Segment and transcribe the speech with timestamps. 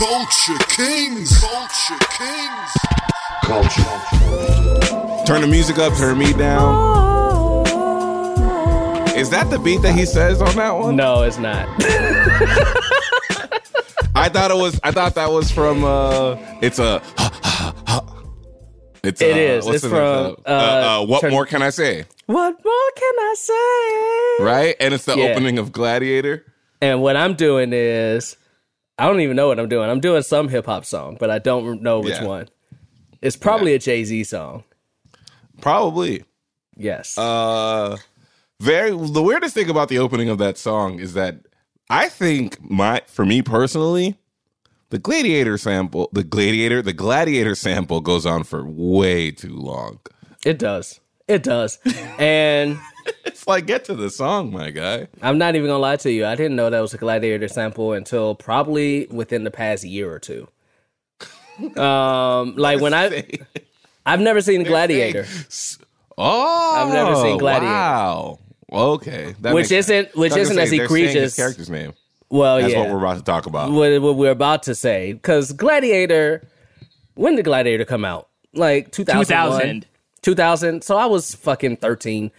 [0.00, 1.38] Culture Kings.
[1.40, 2.70] Culture Kings.
[3.44, 3.82] Culture.
[5.26, 7.66] Turn the music up, turn me down.
[9.14, 10.96] Is that the beat that he says on that one?
[10.96, 11.68] No, it's not.
[14.16, 14.80] I thought it was.
[14.82, 15.84] I thought that was from.
[15.84, 17.02] uh It's a.
[19.02, 19.20] It's.
[19.20, 19.66] It uh, is.
[19.66, 20.50] It's from, uh, uh,
[21.02, 22.04] uh, what turn- more can I say?
[22.24, 24.44] what more can I say?
[24.44, 25.24] Right, and it's the Yeah.
[25.26, 26.46] opening of Gladiator.
[26.80, 28.36] And what I'm doing is,
[29.00, 29.88] I don't even know what I'm doing.
[29.88, 32.24] I'm doing some hip hop song, but I don't know which Yeah.
[32.24, 32.48] one.
[33.22, 34.64] It's probably a Jay Z song.
[35.60, 36.24] Probably.
[36.76, 37.16] Yes.
[37.18, 37.96] Uh,
[38.60, 38.90] very.
[38.90, 41.40] The weirdest thing about the opening of that song is that
[41.88, 44.16] I think my, for me personally,
[44.90, 50.00] the Gladiator sample, the Gladiator, the Gladiator sample goes on for way too long.
[50.44, 51.00] it does.
[51.28, 51.78] It does.
[52.18, 52.78] and
[53.24, 55.08] It's like get to the song, my guy.
[55.22, 56.26] I'm not even gonna lie to you.
[56.26, 60.18] I didn't know that was a Gladiator sample until probably within the past year or
[60.18, 60.48] two.
[61.76, 63.24] Um, like when I,
[64.06, 65.26] I've never seen Gladiator,
[66.16, 67.72] Oh, I've never seen Gladiator.
[67.72, 68.38] Wow.
[68.72, 71.14] Okay, that which isn't which I isn't gonna as say, egregious.
[71.14, 71.92] His character's name.
[72.30, 73.72] Well, That's yeah, what we're about to talk about.
[73.72, 75.12] what, what we're about to say.
[75.12, 76.46] Because Gladiator,
[77.14, 78.28] when did Gladiator come out?
[78.54, 79.26] Like 2001?
[79.26, 79.86] 2000.
[80.22, 80.82] 2000.
[80.84, 82.30] So I was fucking 13,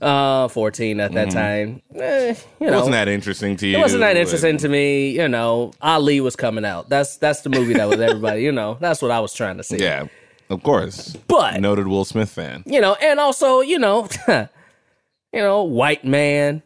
[0.00, 1.82] uh, 14 at that time.
[1.94, 3.76] Eh, you know, wasn't that interesting to you?
[3.76, 5.10] it wasn't that interesting to me.
[5.10, 6.88] You know, Ali was coming out.
[6.88, 8.42] That's that's the movie that was everybody.
[8.42, 9.78] You know, that's what I was trying to see.
[9.78, 10.06] Yeah,
[10.50, 11.16] of course.
[11.26, 12.62] But Noted Will Smith fan.
[12.66, 16.62] you know, and also you know, you know, white man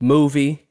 [0.00, 0.66] movie.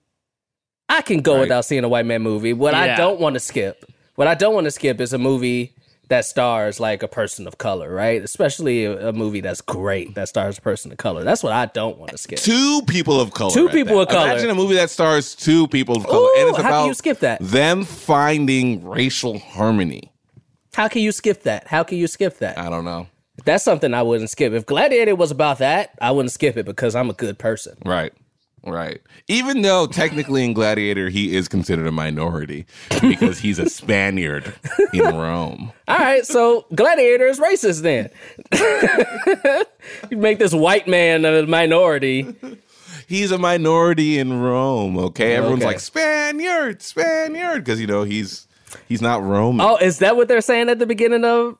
[0.89, 1.42] I can go Right.
[1.42, 2.52] without seeing a white man movie.
[2.52, 5.73] What I don't want to skip, what I don't want to skip is a movie
[6.12, 8.22] that stars like a person of color, right?
[8.22, 11.23] Especially a, a movie that's great that stars a person of color.
[11.23, 12.40] That's what I don't want to skip.
[12.40, 13.52] Two people of color.
[13.52, 14.02] Two at people that.
[14.04, 14.32] of color.
[14.32, 16.86] Imagine a movie that stars two people of color, and Ooh, it's how can about
[16.88, 17.39] you skip that?
[17.39, 20.12] them finding racial harmony.
[20.73, 21.67] How can you skip that?
[21.67, 22.58] How can you skip that?
[22.58, 23.08] I don't know.
[23.45, 24.52] That's something I wouldn't skip.
[24.52, 27.78] If Gladiator was about that, I wouldn't skip it because I'm a good person.
[27.86, 28.14] Right.
[28.64, 29.02] Right.
[29.27, 32.66] Even though technically in Gladiator he is considered a minority
[33.02, 34.54] because he's a Spaniard
[34.94, 35.72] in Rome.
[35.88, 38.10] All right, so Gladiator is racist then.
[40.11, 42.36] you make this white man a minority.
[43.08, 45.36] He's a minority in Rome, okay?
[45.36, 45.67] Everyone's Okay.
[45.67, 48.48] like Spaniard, Spaniard because you know he's
[48.88, 49.66] he's not Roman.
[49.66, 51.58] Oh, is that what they're saying at the beginning of?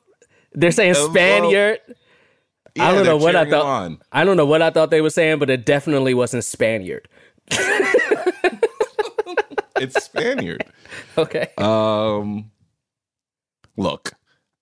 [0.54, 1.78] They're saying Spaniard.
[2.74, 3.66] Yeah, I don't know what I thought.
[3.66, 3.98] on.
[4.12, 7.08] I don't know what I thought they were saying, but it definitely wasn't Spaniard.
[9.76, 10.64] It's Spaniard.
[11.18, 11.48] Okay.
[11.58, 12.50] Um,
[13.76, 14.12] look,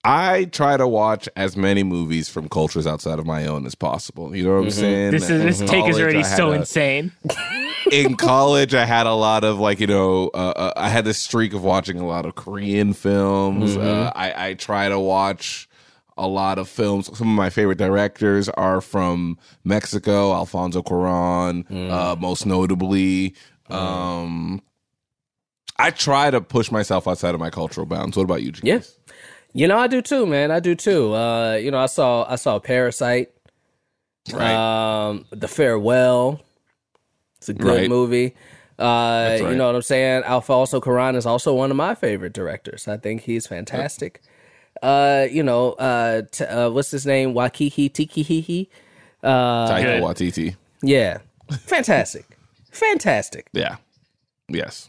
[0.05, 4.35] I try to watch as many movies from cultures outside of my own as possible.
[4.35, 5.11] You know what I'm saying?
[5.13, 7.13] This is this In take is already so a- insane.
[7.93, 11.19] In college, I had a lot of like you know, uh, uh, I had this
[11.19, 13.77] streak of watching a lot of Korean films.
[13.77, 15.69] Uh, I, I try to watch
[16.21, 17.07] a lot of films.
[17.19, 23.35] Some of my favorite directors are from Mexico, Alfonso Cuarón, uh, most notably.
[23.69, 24.63] Um,
[25.79, 28.17] I try to push myself outside of my cultural bounds.
[28.17, 28.65] What about you, James?
[28.65, 29.15] Yeah.
[29.53, 30.51] You know, I do too, man.
[30.51, 31.13] I do too.
[31.15, 33.31] Uh, you know, I saw I saw Parasite.
[34.33, 34.53] Right.
[35.09, 36.41] Um, The Farewell.
[37.39, 37.89] It's a good Right.
[37.89, 38.35] movie.
[38.79, 39.37] Uh, right.
[39.51, 40.23] You know what I'm saying?
[40.25, 42.87] Alfonso Cuarón is also one of my favorite directors.
[42.87, 44.21] I think he's fantastic.
[44.83, 47.35] Uh, you know, uh, t- uh, what's his name?
[47.35, 48.69] Wakihi Tikihihi.
[49.23, 50.57] Uh, Taika Waititi.
[50.83, 51.19] yeah,
[51.67, 52.25] fantastic,
[52.73, 53.49] fantastic.
[53.53, 53.77] Yeah.
[54.49, 54.89] Yes.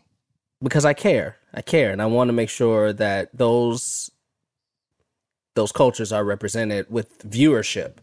[0.64, 4.10] Because I care, I care, and I want to make sure that those
[5.56, 7.96] those cultures are represented with viewership.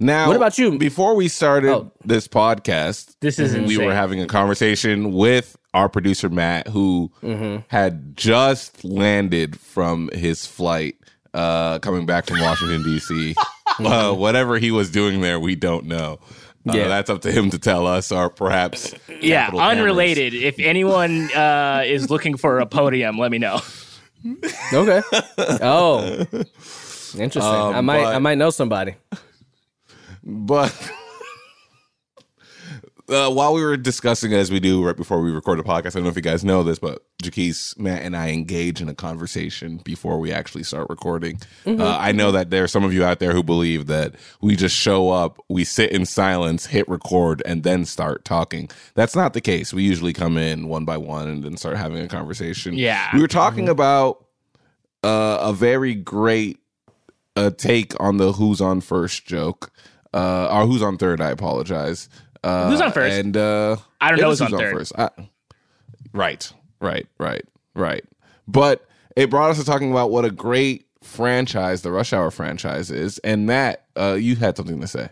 [0.00, 0.78] Now, What about you?
[0.78, 1.92] Before we started Oh.
[2.04, 7.62] this podcast, This is we were having a conversation with our producer Matt, who Mm-hmm.
[7.68, 10.96] had just landed from his flight,
[11.34, 13.34] uh, coming back from Washington D.C.
[13.80, 16.18] uh, whatever he was doing there, we don't know.
[16.66, 16.72] Uh.
[16.72, 16.88] Yeah.
[16.88, 19.78] that's up to him to tell us, or perhaps Yeah, Capital Cameras.
[19.78, 20.32] unrelated.
[20.34, 23.60] If anyone uh, is looking for a podium, let me know.
[24.72, 25.02] Okay.
[25.60, 26.24] oh,
[27.18, 27.42] interesting.
[27.42, 28.94] I might but- I might know somebody.
[30.22, 30.72] But
[33.08, 35.90] uh, while we were discussing, as we do right before we record the podcast, I
[35.90, 38.94] don't know if you guys know this, but Jaquise, Matt, and I engage in a
[38.94, 41.38] conversation before we actually start recording.
[41.66, 44.56] Uh, I know that there are some of you out there who believe that we
[44.56, 48.70] just show up, we sit in silence, hit record, and then start talking.
[48.94, 49.74] That's not the case.
[49.74, 52.74] We usually come in one by one and then start having a conversation.
[52.74, 53.10] Yeah.
[53.14, 54.24] We were talking about
[55.02, 56.58] uh, a very great
[57.36, 59.70] uh, take on the who's on first joke.
[60.14, 62.08] Uh, or who's on third, I apologize.
[62.44, 63.16] Uh, Who's on first?
[63.16, 64.88] And uh, I don't know was who's on third.
[64.96, 65.10] I-
[66.12, 67.44] right, right, right.
[67.74, 68.04] Right.
[68.46, 68.86] But
[69.16, 73.18] it brought us to talking about what a great franchise the Rush Hour franchise is.
[73.18, 75.08] And Matt, uh, you had something to say.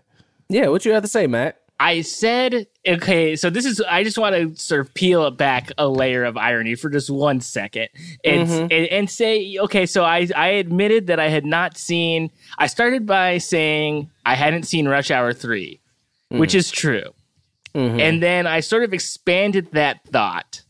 [0.48, 1.58] Yeah, what you have to say, Matt?
[1.80, 5.88] I said, okay, so this is, I just want to sort of peel back a
[5.88, 7.88] layer of irony for just one second
[8.24, 8.62] and, Mm-hmm.
[8.70, 13.04] and, and say, okay, so I, I admitted that I had not seen, I started
[13.06, 15.80] by saying I hadn't seen Rush Hour 3,
[16.32, 16.38] Mm.
[16.38, 17.02] which is true.
[17.74, 18.00] Mm-hmm.
[18.00, 20.62] And then I sort of expanded that thought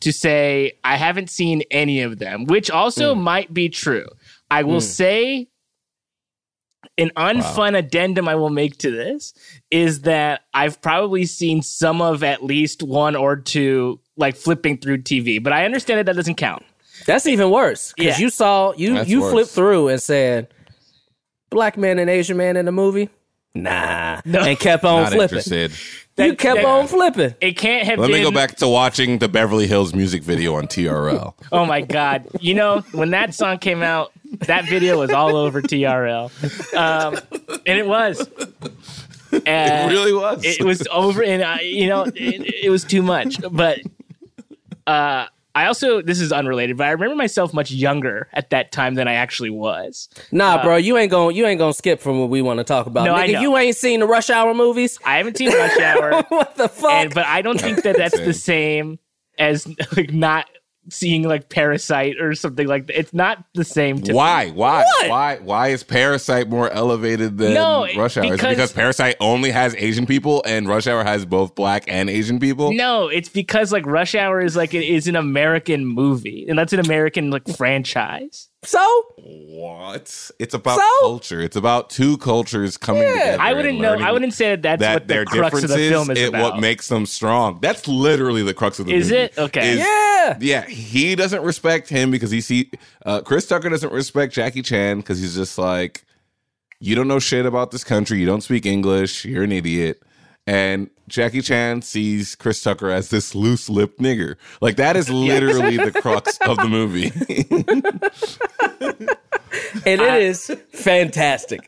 [0.00, 3.20] to say I haven't seen any of them, which also Mm.
[3.22, 4.06] might be true.
[4.50, 5.48] I will say
[6.98, 9.34] an unfun addendum I will make to this
[9.70, 14.98] is that I've probably seen some of at least one or two like flipping through
[15.02, 16.62] TV, but I understand that that doesn't count.
[17.06, 18.24] That's even worse because Yeah.
[18.24, 19.32] you saw you That's you worse.
[19.32, 20.48] flipped through and said,
[21.50, 23.10] "Black man and Asian man in the movie."
[23.62, 24.40] Nah, no.
[24.40, 25.38] and kept on Not flipping.
[25.38, 25.72] interested.
[26.18, 27.34] You kept that- on flipping.
[27.40, 30.54] It can't have Let been me go back to watching the Beverly Hills music video
[30.54, 31.34] on TRL.
[31.52, 32.26] Oh my god!
[32.40, 34.12] You know when that song came out,
[34.46, 36.30] that video was all over TRL,
[36.74, 37.18] um,
[37.66, 38.26] and it was.
[39.32, 40.42] it really was.
[40.44, 42.14] it was over, and I, you know, it,
[42.64, 43.36] it was too much.
[43.50, 43.80] But
[44.86, 45.26] uh,
[45.56, 49.08] I also, this is unrelated, but I remember myself much younger at that time than
[49.08, 50.10] I actually was.
[50.30, 52.64] Nah, uh, bro, you ain't going you ain't gonna skip from what we want to
[52.64, 53.06] talk about.
[53.06, 53.40] No, I know.
[53.40, 54.98] you ain't seen the Rush Hour movies.
[55.02, 56.90] I haven't seen Rush Hour, what the fuck?
[56.90, 58.98] and but I don't think that that's the same
[59.38, 59.66] as
[59.96, 60.44] like not
[60.88, 62.98] seeing like Parasite or something like that.
[62.98, 64.00] It's not the same.
[64.02, 64.16] To me.
[64.16, 64.50] Why?
[64.50, 64.82] Why?
[64.84, 65.08] What?
[65.10, 65.36] Why?
[65.42, 68.24] Why is Parasite more elevated than No, Rush Hour?
[68.24, 71.84] Is it because- because Parasite only has Asian people and Rush Hour has both black
[71.88, 72.72] and Asian people?
[72.72, 76.72] No, it's because like Rush Hour is like it is an American movie, and that's
[76.72, 78.48] an American like franchise.
[78.66, 80.30] So What?
[80.38, 81.00] It's about So?
[81.00, 81.40] culture.
[81.40, 83.40] It's about two cultures coming together.
[83.40, 83.94] I wouldn't know.
[83.94, 86.28] I wouldn't say that that's that what the their crux of the film is it,
[86.30, 86.42] about.
[86.54, 87.58] what makes them strong.
[87.60, 89.00] That's literally the crux of the film.
[89.00, 89.22] Is movie.
[89.22, 89.38] it?
[89.38, 89.72] Okay.
[89.72, 92.70] Is- yeah, Yeah, he doesn't respect him because he see
[93.04, 96.04] uh, Chris Tucker doesn't respect Jackie Chan because he's just like,
[96.80, 98.18] you don't know shit about this country.
[98.18, 99.24] You don't speak English.
[99.24, 100.02] You're an idiot.
[100.46, 104.36] And Jackie Chan sees Chris Tucker as this loose lipped nigger.
[104.60, 107.06] Like that is literally the crux of the movie.
[109.84, 111.60] and it is fantastic.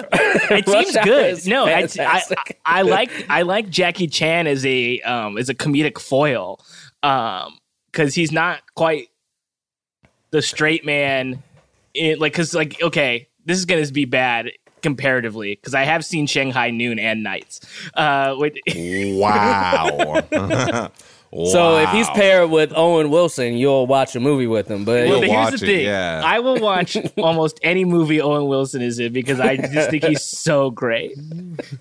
[0.00, 1.46] it seems Hour good.
[1.46, 2.22] No, I, I.
[2.64, 6.60] I like I like Jackie Chan as a um as a comedic foil,
[7.02, 7.58] um
[7.92, 9.08] because he's not quite
[10.30, 11.42] the straight man.
[11.92, 14.50] In, like, because like okay, this is gonna be bad
[14.84, 17.60] comparatively because I have seen Shanghai Noon and Knights.
[17.94, 20.20] Uh, with, wow.
[21.34, 24.84] So if he's paired with Owen Wilson, you'll watch a movie with him.
[24.84, 26.22] But We'll but here's watch the it, thing: yeah.
[26.24, 30.22] I will watch almost any movie Owen Wilson is in because I just think he's
[30.22, 31.18] so great.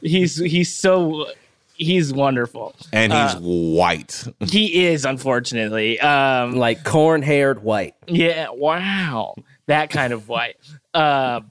[0.01, 1.27] He's he's so
[1.75, 2.75] he's wonderful.
[2.91, 4.25] and he's uh, white.
[4.39, 6.00] He is, unfortunately.
[6.00, 7.94] Um, like corn haired white.
[8.07, 9.35] yeah, wow,
[9.67, 10.55] that kind of white.
[10.95, 11.41] Uh,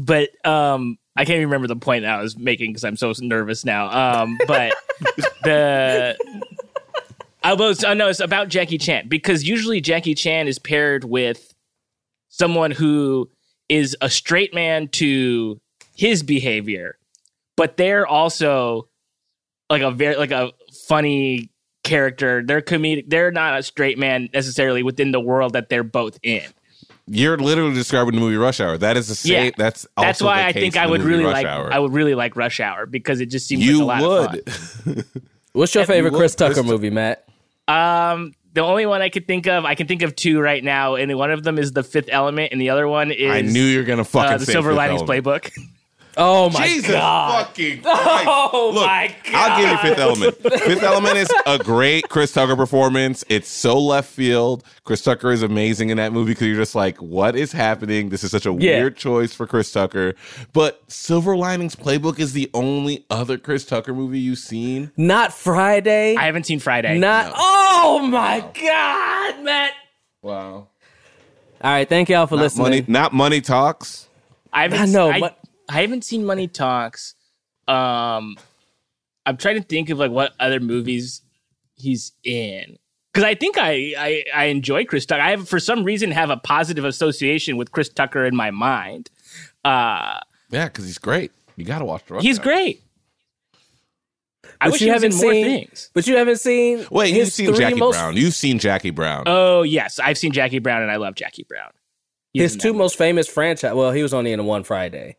[0.00, 3.12] but um, I can't even remember the point that I was making because I'm so
[3.20, 4.22] nervous now.
[4.22, 4.72] Um, but
[5.42, 6.16] the
[7.44, 11.54] I was, oh no, it's about Jackie Chan because usually Jackie Chan is paired with
[12.28, 13.30] someone who
[13.68, 15.60] is a straight man to
[15.94, 16.96] his behavior,
[17.56, 18.88] but they're also
[19.68, 20.52] like a very like a
[20.88, 21.50] funny
[21.84, 22.42] character.
[22.44, 23.08] They're comedic.
[23.08, 26.44] They're not a straight man necessarily within the world that they're both in.
[27.06, 28.78] You're literally describing the movie Rush Hour.
[28.78, 29.44] That is the same.
[29.46, 29.50] Yeah.
[29.58, 31.46] That's That's also why the I case think in I the would really Rush like
[31.46, 31.72] Hour.
[31.72, 34.48] I would really like Rush Hour because it just seems you like a lot would.
[34.48, 35.04] of fun.
[35.52, 37.28] What's your favorite would- Chris Tucker Chris- movie, Matt?
[37.68, 40.94] Um, the only one I could think of, I can think of two right now,
[40.96, 43.62] and one of them is The Fifth Element, and the other one is I knew
[43.64, 45.24] you were gonna fucking uh, the say Silver Fifth Linings Element.
[45.24, 45.50] Playbook.
[46.16, 47.46] Oh my Jesus god!
[47.46, 48.24] fucking Christ.
[48.28, 49.34] Oh Look, my god!
[49.34, 50.36] I'll give you Fifth Element.
[50.62, 53.24] Fifth Element is a great Chris Tucker performance.
[53.28, 54.62] It's so left field.
[54.84, 58.10] Chris Tucker is amazing in that movie because you're just like, what is happening?
[58.10, 58.78] This is such a Yeah.
[58.80, 60.14] weird choice for Chris Tucker.
[60.52, 64.92] But Silver Linings Playbook is the only other Chris Tucker movie you've seen.
[64.96, 66.16] Not Friday.
[66.16, 66.98] I haven't seen Friday.
[66.98, 67.32] Not.
[67.36, 69.72] Oh my god, Matt!
[70.22, 70.68] Wow.
[71.62, 72.62] All right, thank y'all for Not listening.
[72.64, 74.08] money, not money talks.
[74.52, 74.80] I haven't.
[74.80, 77.14] I know, I, but- I haven't seen Money Talks.
[77.68, 78.36] Um,
[79.26, 81.22] I'm trying to think of like what other movies
[81.76, 82.78] he's in
[83.12, 85.22] because I think I, I I enjoy Chris Tucker.
[85.22, 89.10] I have for some reason have a positive association with Chris Tucker in my mind.
[89.64, 90.18] Uh,
[90.50, 91.32] Yeah, because he's great.
[91.56, 92.44] You got to watch the Rush he's Hour.
[92.44, 92.82] great.
[94.60, 95.90] I But wish you he was in haven't more seen- things.
[95.94, 96.86] But you haven't seen.
[96.90, 98.16] Wait, you've seen Jackie most, Brown.
[98.16, 99.24] You've seen Jackie Brown.
[99.26, 101.70] Oh yes, I've seen Jackie Brown and I love Jackie Brown.
[102.32, 103.74] He's His two most famous franchise.
[103.74, 105.16] Well, he was only in one Friday,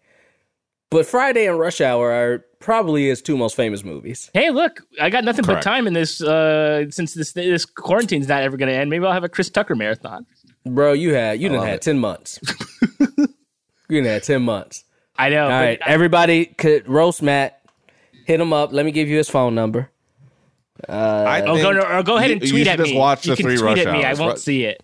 [0.90, 4.30] but Friday and Rush Hour are probably his two most famous movies.
[4.34, 5.64] Hey, look, I got nothing Correct.
[5.64, 6.22] but time in this.
[6.22, 9.50] Uh, since this this quarantine's not ever going to end, maybe I'll have a Chris
[9.50, 10.26] Tucker marathon.
[10.66, 11.82] Bro, you had you didn't love had it.
[11.82, 12.40] ten months.
[13.00, 13.28] you
[13.90, 14.84] didn't had ten months.
[15.18, 15.44] I know.
[15.44, 17.62] All but I- everybody, could roast Matt.
[18.26, 18.74] Hit him up.
[18.74, 19.92] Let me give you his phone number.
[20.90, 22.98] I Oh, go, or go ahead and you- you tweet at just me.
[22.98, 24.04] Watch you the can three tweet rush at me.
[24.04, 24.84] I won't see it.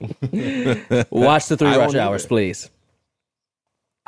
[1.10, 2.28] Watch the three I rush hours, either.
[2.28, 2.70] please.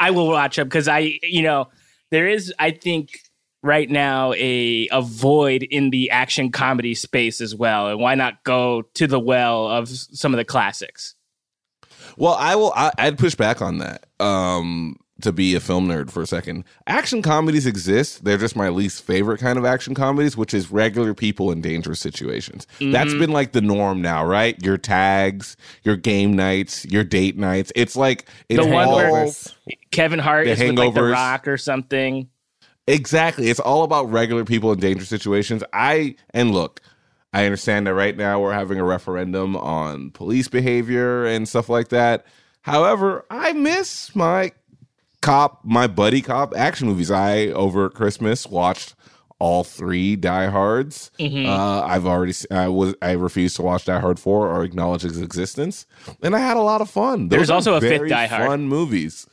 [0.03, 1.69] I will watch them because I, you know,
[2.11, 3.21] there is, I think,
[3.63, 8.43] right now a a void in the action comedy space as well, and why not
[8.43, 11.15] go to the well of some of the classics?
[12.17, 12.73] Well, I will.
[12.75, 14.07] I, I'd push back on that.
[14.19, 18.25] Um, to be a film nerd for a second, action comedies exist.
[18.25, 22.01] They're just my least favorite kind of action comedies, which is regular people in dangerous
[22.01, 22.67] situations.
[22.81, 23.19] That's mm-hmm.
[23.19, 24.61] been like the norm now, right?
[24.63, 27.73] Your tags, your game nights, your date nights.
[27.75, 29.29] It's like it's The one where
[29.91, 32.29] Kevin Hart The is with like The Rock or something.
[32.87, 33.49] Exactly.
[33.49, 35.63] It's all about regular people in dangerous situations.
[35.73, 36.81] I and look,
[37.33, 41.89] I understand that right now we're having a referendum on police behavior and stuff like
[41.89, 42.27] that.
[42.63, 44.53] However, I miss my
[45.23, 47.11] cop, my buddy cop action movies.
[47.11, 48.95] I over Christmas watched
[49.39, 51.11] all three Die Hards.
[51.19, 55.05] Uh, I've already s- I was I refused to watch Die Hard four or acknowledge
[55.05, 55.87] its existence,
[56.23, 57.29] and I had a lot of fun.
[57.29, 58.47] Those There's also a fifth Die Hard.
[58.47, 59.27] Fun movies.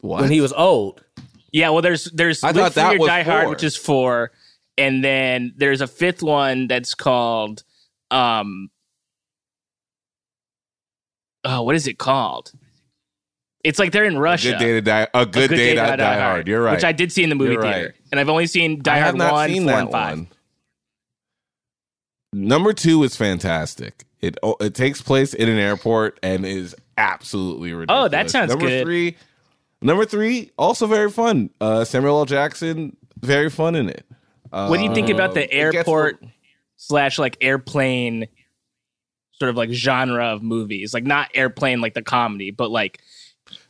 [0.00, 0.20] What?
[0.22, 1.04] When he was old.
[1.52, 4.32] Yeah, well, there's there's I Live thought that was Die Hard, which is four,
[4.76, 7.62] and then there's a fifth one that's called,
[8.10, 8.68] um,
[11.44, 12.52] oh, what is it called?
[13.64, 14.50] It's like they're in Russia.
[14.52, 15.06] Good day to die.
[15.14, 16.48] A good, day, to die, hard.
[16.48, 16.74] You're right.
[16.74, 17.94] Which I did see in the movie You're theater, right.
[18.10, 20.18] and I've only seen Die Hard one, seen four, and five.
[20.18, 20.26] one.
[22.32, 24.04] Number two is fantastic.
[24.20, 28.06] It oh, it takes place in an airport and is absolutely ridiculous.
[28.06, 28.58] Oh, that sounds good.
[28.58, 28.84] number good.
[28.84, 29.16] three.
[29.80, 31.50] Number three, also very fun.
[31.60, 32.24] Uh, Samuel L.
[32.24, 34.06] Jackson, very fun in it.
[34.50, 36.22] What do you think about the it gets- airport
[36.76, 38.26] slash like airplane
[39.32, 40.94] sort of like genre of movies?
[40.94, 43.00] Like not airplane like the comedy, but like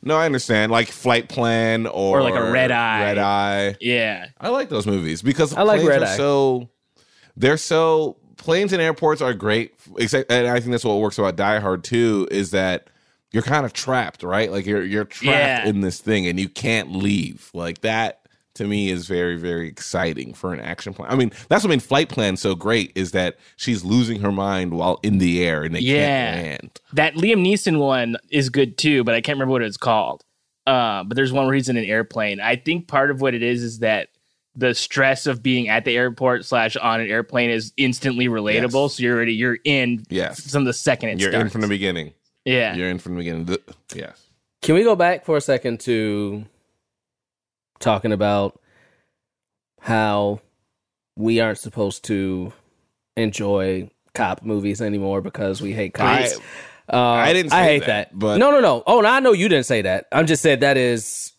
[0.03, 0.73] No, I understand.
[0.73, 3.01] Like Flight Plan or, Or like a Red Eye.
[3.03, 3.77] Red Eye.
[3.81, 6.17] yeah, I like those movies because I like planes Red are Eye.
[6.17, 6.69] so
[7.37, 9.75] they're so planes and airports are great.
[9.99, 12.89] Except, and I think that's what works about Die Hard too is that
[13.33, 14.51] you're kind of trapped, right?
[14.51, 15.67] Like you're you're trapped Yeah.
[15.67, 17.51] in this thing and you can't leave.
[17.55, 18.22] Like that
[18.55, 21.11] to me is very very exciting for an action plan.
[21.11, 24.73] I mean, that's what made Flight Plan so great is that she's losing her mind
[24.75, 26.35] while in the air and they Yeah.
[26.35, 26.81] can't land.
[26.93, 30.23] that Liam Neeson one is good too, but I can't remember what it's called.
[30.67, 32.41] Uh, but there's one where he's in an airplane.
[32.41, 34.09] I think part of what it is is that
[34.55, 38.83] the stress of being at the airport slash on an airplane is instantly relatable.
[38.85, 38.95] Yes.
[38.97, 40.51] So you're already you're in Yes.
[40.53, 42.13] from the second it You're in from the beginning.
[42.45, 42.77] yeah.
[42.77, 43.47] You're in from the beginning.
[43.47, 43.63] The-
[43.95, 44.21] yes.
[44.61, 46.45] Can we go back for a second to
[47.83, 48.59] talking about
[49.81, 50.41] how
[51.17, 52.53] we aren't supposed to
[53.17, 56.39] enjoy cop movies anymore because we hate cops?
[56.93, 58.83] Uh, I didn't I hate that, that, but- no, no, no.
[58.87, 60.07] Oh, no, I know you didn't say that.
[60.13, 61.33] I'm just said that is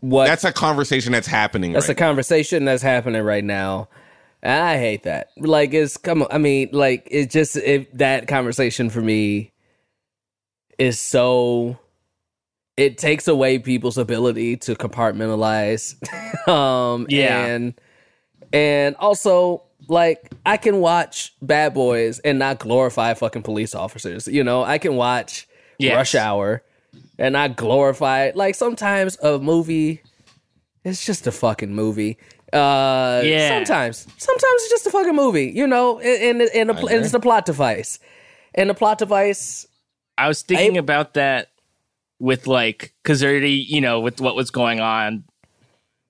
[0.00, 3.88] what That's a conversation that's happening That's right a conversation that's happening right now.
[4.42, 5.28] And I hate that.
[5.36, 9.52] Like it's come on, I mean, like it just it, that conversation for me
[10.78, 11.78] is so
[12.80, 15.94] it takes away people's ability to compartmentalize.
[16.48, 17.44] um Yeah.
[17.46, 17.74] and
[18.52, 24.26] and also like I can watch Bad Boys and not glorify fucking police officers.
[24.28, 25.46] You know, I can watch
[25.78, 25.94] Yes.
[25.96, 26.62] Rush Hour
[27.18, 28.36] and not glorify it.
[28.36, 30.02] Like sometimes a movie
[30.84, 32.16] it's just a fucking movie.
[32.52, 33.48] Uh, Yeah.
[33.58, 37.14] Sometimes, sometimes it's just a fucking movie, you know, and and, and, a, and it's
[37.14, 37.98] a plot device,
[38.54, 39.66] and the plot device.
[40.18, 41.49] I was thinking I- about that
[42.20, 45.24] with like because already you know with what was going on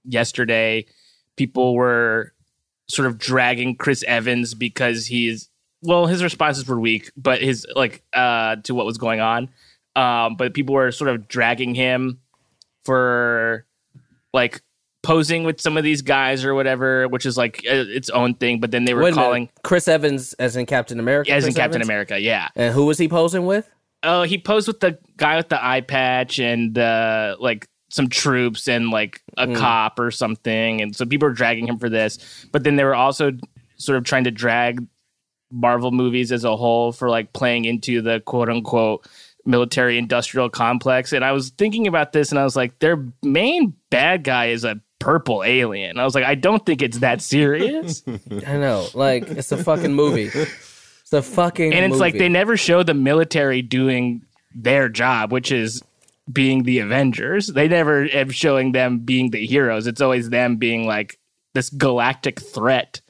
[0.04, 0.84] yesterday,
[1.36, 2.34] people were
[2.88, 5.48] sort of dragging Chris Evans because he's
[5.82, 9.48] well his responses were weak, but his like uh to what was going on.
[9.96, 12.20] Um, but people were sort of dragging him
[12.84, 13.66] for
[14.32, 14.62] like
[15.02, 18.60] posing with some of these guys or whatever, which is like uh, its own thing.
[18.60, 21.76] But then they were Wait calling Chris Evans as in Captain America, as in Captain
[21.76, 21.88] Evans?
[21.88, 22.48] America, yeah.
[22.54, 23.68] And who was he posing with?
[24.02, 28.69] Oh, he posed with the guy with the eye patch and uh, like some troops
[28.69, 29.54] and like a Hmm.
[29.57, 32.47] cop or something, and so people were dragging him for this.
[32.52, 33.33] But then they were also
[33.76, 34.87] sort of trying to drag
[35.52, 39.07] Marvel movies as a whole for like playing into the quote unquote
[39.45, 41.12] military industrial complex.
[41.12, 44.64] And I was thinking about this, and I was like, their main bad guy is
[44.64, 45.99] a purple alien.
[45.99, 48.02] I was like, I don't think it's that serious.
[48.47, 50.30] I know, like it's a fucking movie.
[51.12, 54.22] It's a fucking and it's like they never show the military doing
[54.54, 55.82] their job, which is
[56.32, 57.48] being the Avengers.
[57.48, 59.88] They never have showing them being the heroes.
[59.88, 61.18] It's always them being like
[61.54, 63.00] this galactic threat.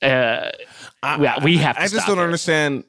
[0.00, 0.50] Uh,
[1.02, 1.74] yeah, we have.
[1.76, 2.22] To I just stop don't it.
[2.22, 2.84] understand.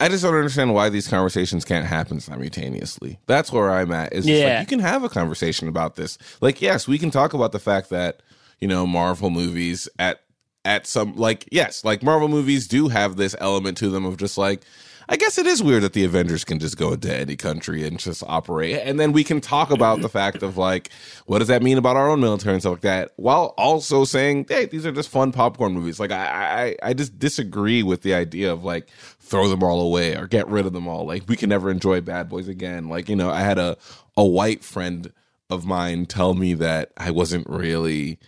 [0.00, 3.18] I just don't understand why these conversations can't happen simultaneously.
[3.26, 4.14] That's where I'm at.
[4.14, 4.46] Is Yeah.
[4.46, 6.16] like you can have a conversation about this.
[6.40, 8.22] Like, yes, we can talk about the fact that
[8.60, 10.20] you know Marvel movies at
[10.64, 14.38] at some like yes, like Marvel movies do have this element to them of just
[14.38, 14.62] like.
[15.06, 17.98] I guess it is weird that the Avengers can just go into any country and
[17.98, 18.80] just operate.
[18.82, 20.88] And then we can talk about the fact of like,
[21.26, 24.46] what does that mean about our own military and stuff like that, while also saying,
[24.48, 26.00] hey, these are just fun popcorn movies.
[26.00, 28.88] Like, I, I, I just disagree with the idea of like,
[29.20, 31.04] throw them all away or get rid of them all.
[31.04, 32.88] Like, we can never enjoy Bad Boys again.
[32.88, 33.76] Like, you know, I had a,
[34.16, 35.12] a white friend
[35.50, 38.18] of mine tell me that I wasn't really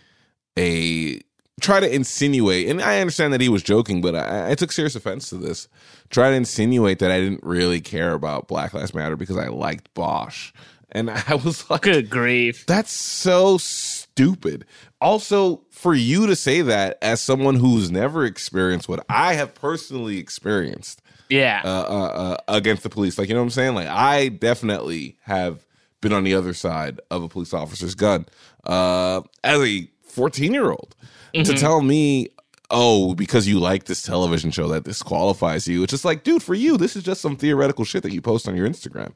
[0.59, 1.21] a
[1.59, 4.95] try to insinuate, and I understand that he was joking, but I, I took serious
[4.95, 5.67] offense to this.
[6.09, 9.93] Try to insinuate that I didn't really care about Black Lives Matter because I liked
[9.93, 10.51] Bosch,
[10.91, 12.65] and I was like, Good grief!
[12.65, 14.65] that's so stupid.
[14.99, 20.17] Also, for you to say that as someone who's never experienced what I have personally
[20.17, 23.75] experienced Yeah, uh, uh, uh, against the police, like you know what I'm saying?
[23.75, 25.65] Like I definitely have
[26.01, 28.25] been on the other side of a police officer's gun
[28.65, 30.95] uh, as a 14 year old.
[31.33, 31.55] To mm-hmm.
[31.55, 32.29] tell me,
[32.71, 36.53] oh, because you like this television show that disqualifies you, it's just like, dude, for
[36.53, 39.13] you, this is just some theoretical shit that you post on your Instagram.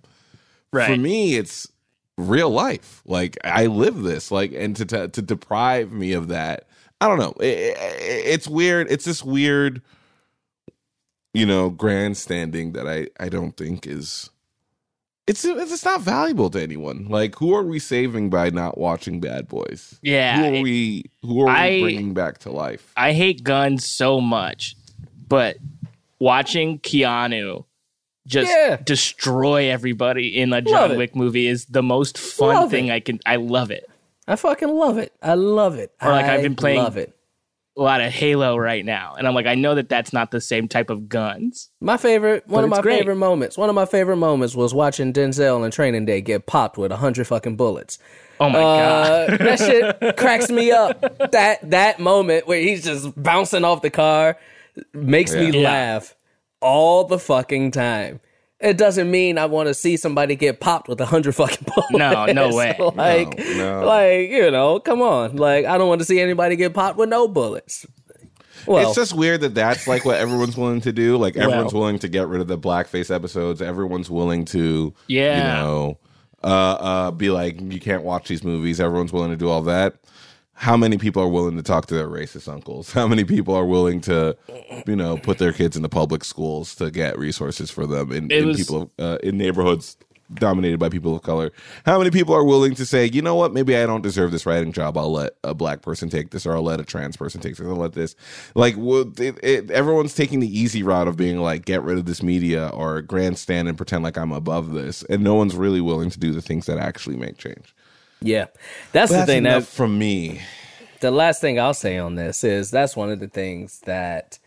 [0.74, 0.90] Right.
[0.90, 1.68] for me it's
[2.18, 3.02] real life.
[3.06, 4.32] Like i live this.
[4.32, 6.68] Like and to to, to deprive me of that
[7.02, 7.34] i don't know.
[7.42, 8.90] It- it- it's weird.
[8.90, 9.82] It's this weird
[11.34, 14.30] you know grandstanding that i i don't think is
[15.28, 19.48] it's it's not valuable to anyone like who are we saving by not watching bad
[19.48, 23.14] boys Yeah, who are it- we who are I- we bringing back to life I
[23.14, 24.76] hate guns so much,
[25.28, 25.58] but
[26.20, 27.66] watching Keanu
[28.28, 28.78] just Yeah.
[28.84, 30.96] destroy everybody in a John.
[30.98, 32.94] Wick movie is the most fun Love thing it.
[32.94, 33.20] I can.
[33.26, 33.90] I love it.
[34.28, 35.12] I fucking love it.
[35.22, 35.92] I love it.
[36.02, 37.16] Or, like, I've been playing- Love it.
[37.78, 40.42] A lot of Halo right now, and I'm like, I know that that's not the
[40.42, 41.70] same type of guns.
[41.80, 43.00] My favorite, one of my great.
[43.00, 43.58] favorite moments.
[43.58, 46.98] One of my favorite moments was watching Denzel in Training Day get popped with a
[46.98, 47.98] hundred fucking bullets.
[48.42, 49.30] Oh my god!
[49.30, 51.00] Uh, that shit cracks me up.
[51.32, 54.38] That that moment where he's just bouncing off the car
[54.94, 55.62] makes me Yeah.
[55.70, 56.16] laugh
[56.60, 58.20] all the fucking time.
[58.62, 61.92] It doesn't mean I want to see somebody get popped with a hundred fucking bullets.
[61.92, 62.76] No, no way.
[62.96, 63.86] like, No, no.
[63.86, 65.36] like you know, come on.
[65.36, 67.86] Like, I don't want to see anybody get popped with no bullets.
[68.68, 71.18] Well, it's just weird that that's like what everyone's willing to do.
[71.18, 73.60] Like everyone's Well- willing to get rid of the blackface episodes.
[73.62, 75.38] Everyone's willing to, Yeah.
[75.38, 75.98] you know,
[76.44, 78.80] uh, uh, be like, you can't watch these movies.
[78.80, 79.96] Everyone's willing to do all that.
[80.62, 82.92] How many people are willing to talk to their racist uncles?
[82.92, 84.38] How many people are willing to,
[84.86, 88.30] you know, put their kids in the public schools to get resources for them in,
[88.30, 89.98] in was- people uh, in neighborhoods
[90.36, 91.52] dominated by people of color?
[91.84, 94.46] How many people are willing to say, you know what, maybe I don't deserve this
[94.46, 95.00] writing job.
[95.00, 97.66] I'll let a black person take this, or I'll let a trans person take this.
[97.66, 98.16] Or I'll let this.
[98.54, 102.06] Like, well, it, it, everyone's taking the easy route of being like, get rid of
[102.06, 106.12] this media or grandstand and pretend like I'm above this, and no one's really willing
[106.12, 107.74] to do the things that actually make change.
[108.22, 108.48] Yeah,
[108.94, 109.46] that's the That's thing.
[109.46, 110.42] enough That from me.
[111.02, 114.40] the last thing I'll say on this is that's one of the things that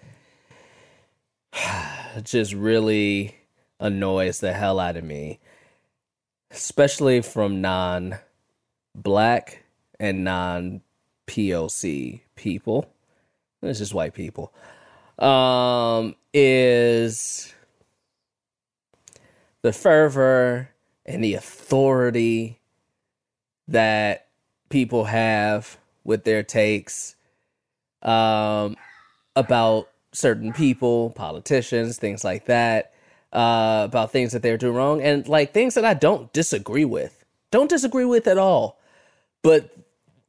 [2.22, 3.36] just really
[3.80, 5.40] annoys the hell out of me,
[6.50, 8.18] especially from non
[8.94, 9.64] black
[10.00, 10.82] and non
[11.26, 12.90] POC people.
[13.62, 14.52] It's just white people.
[15.18, 17.54] Um, is
[19.62, 20.70] the fervor
[21.06, 22.60] and the authority
[23.68, 24.28] that
[24.68, 27.16] people have with their takes
[28.02, 28.76] um,
[29.36, 32.92] about certain people, politicians, things like that,
[33.32, 37.24] uh, about things that they're doing wrong, and like things that I don't disagree with,
[37.50, 38.78] don't disagree with at all.
[39.42, 39.70] But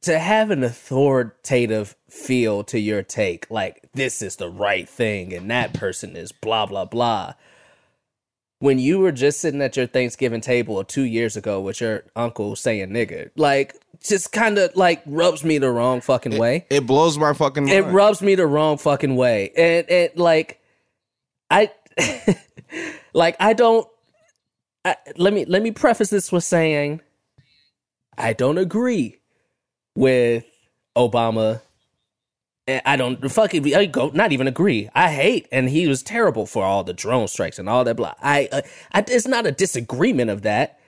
[0.02, 5.50] to have an authoritative feel to your take, like this is the right thing and
[5.50, 7.34] that person is blah, blah, blah.
[8.58, 12.56] When you were just sitting at your Thanksgiving table two years ago with your uncle
[12.56, 17.18] saying nigga, like just kind of like rubs me the wrong fucking way It blows
[17.18, 17.74] my fucking mind.
[17.76, 20.60] it rubs me the wrong fucking way and it like
[21.50, 21.70] i
[23.14, 23.88] like i don't
[24.84, 27.00] I, let me let me preface this with saying
[28.18, 29.18] i don't agree
[29.96, 30.44] with
[30.96, 31.62] obama
[32.68, 34.88] I don't fucking I go not even agree.
[34.94, 37.96] I hate, and he was terrible for all the drone strikes and all that.
[37.96, 38.14] Blah.
[38.20, 40.80] I, uh, I it's not a disagreement of that,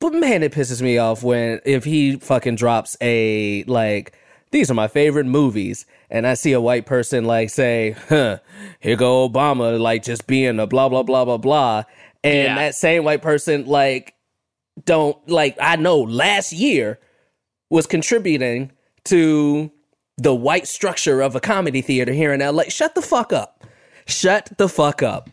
[0.00, 4.14] but man, it pisses me off when if he fucking drops a like
[4.52, 8.38] these are my favorite movies, and I see a white person like say, "Huh,
[8.80, 11.84] here go Obama," like just being a blah blah blah blah blah,
[12.24, 12.54] and Yeah.
[12.56, 14.14] that same white person like
[14.86, 16.98] don't like I know last year
[17.68, 18.72] was contributing
[19.04, 19.70] to
[20.16, 22.64] the white structure of a comedy theater here in LA.
[22.68, 23.64] Shut the fuck up.
[24.06, 25.30] Shut the fuck up.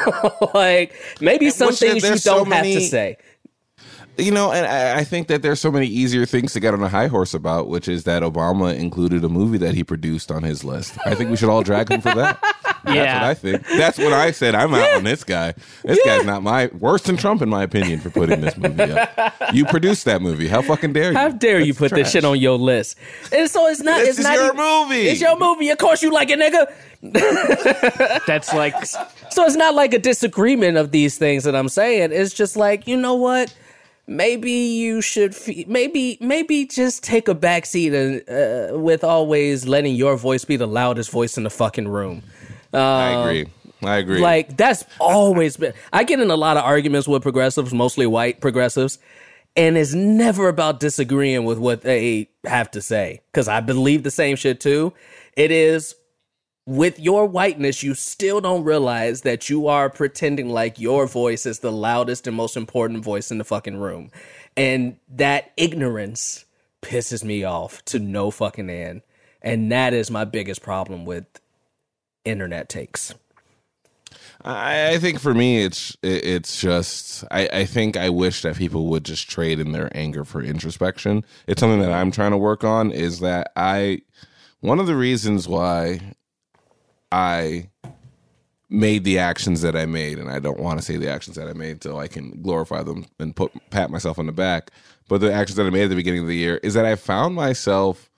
[0.54, 3.16] like maybe some things you don't so have to say.
[4.18, 6.82] You know, and I, I think that there's so many easier things to get on
[6.82, 10.42] a high horse about, which is that Obama included a movie that he produced on
[10.42, 10.98] his list.
[11.06, 12.38] I think we should all drag him for that.
[12.84, 13.14] That's Yeah.
[13.20, 13.66] what I think.
[13.68, 14.54] That's what I said.
[14.54, 15.54] I'm out on this guy.
[15.84, 19.32] This guy's not my worse than Trump, in my opinion, for putting this movie up.
[19.54, 20.46] You produced that movie.
[20.48, 21.16] How fucking dare you?
[21.18, 22.98] How dare you That's put this shit on your list?
[23.32, 23.98] And so it's not.
[24.00, 25.08] This it's is not your even- movie.
[25.08, 25.70] It's your movie.
[25.70, 26.70] Of course you like it, nigga.
[28.26, 32.10] That's like So it's not like a disagreement of these things that I'm saying.
[32.12, 33.54] It's just like you know what?
[34.06, 35.34] Maybe you should.
[35.34, 40.56] Fe- maybe maybe just take a backseat and uh, with always letting your voice be
[40.56, 42.22] the loudest voice in the fucking room.
[42.72, 43.46] I agree.
[43.82, 44.20] I agree.
[44.20, 45.72] Like that's always been.
[45.92, 48.98] I get in a lot of arguments with progressives, mostly white progressives,
[49.56, 54.10] and it's never about disagreeing with what they have to say because I believe the
[54.10, 54.92] same shit too.
[55.36, 55.94] It is
[56.66, 61.58] with your whiteness, you still don't realize that you are pretending like your voice is
[61.58, 64.10] the loudest and most important voice in the fucking room,
[64.56, 66.44] and that ignorance
[66.80, 69.02] pisses me off to no fucking end,
[69.40, 71.26] and that is my biggest problem with
[72.24, 73.14] internet takes.
[74.44, 79.04] I, think for me, it's it's just I, I think I wish that people would
[79.04, 81.24] just trade in their anger for introspection.
[81.46, 82.90] It's something that I'm trying to work on.
[82.90, 84.02] Is that I
[84.60, 86.14] one of the reasons why
[87.12, 87.68] I
[88.68, 91.46] made the actions that I made, and I don't want to say the actions that
[91.46, 94.70] I made so I can glorify them and put pat myself on the back.
[95.08, 96.96] But the actions that I made at the beginning of the year is that I
[96.96, 98.10] found myself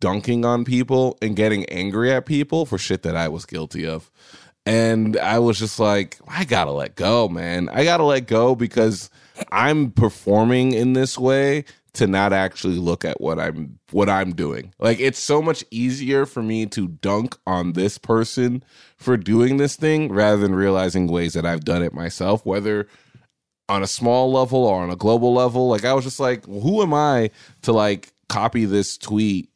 [0.00, 4.10] dunking on people and getting angry at people for shit that I was guilty of.
[4.64, 7.68] And I was just like, I gotta let go, man.
[7.68, 9.10] I gotta let go because
[9.50, 14.72] I'm performing in this way to not actually look at what I'm what I'm doing.
[14.78, 18.64] Like it's so much easier for me to dunk on this person
[18.96, 22.88] for doing this thing rather than realizing ways that I've done it myself, whether
[23.68, 25.68] on a small level or on a global level.
[25.68, 27.30] Like I was just like, who am I
[27.62, 29.50] to like copy this tweet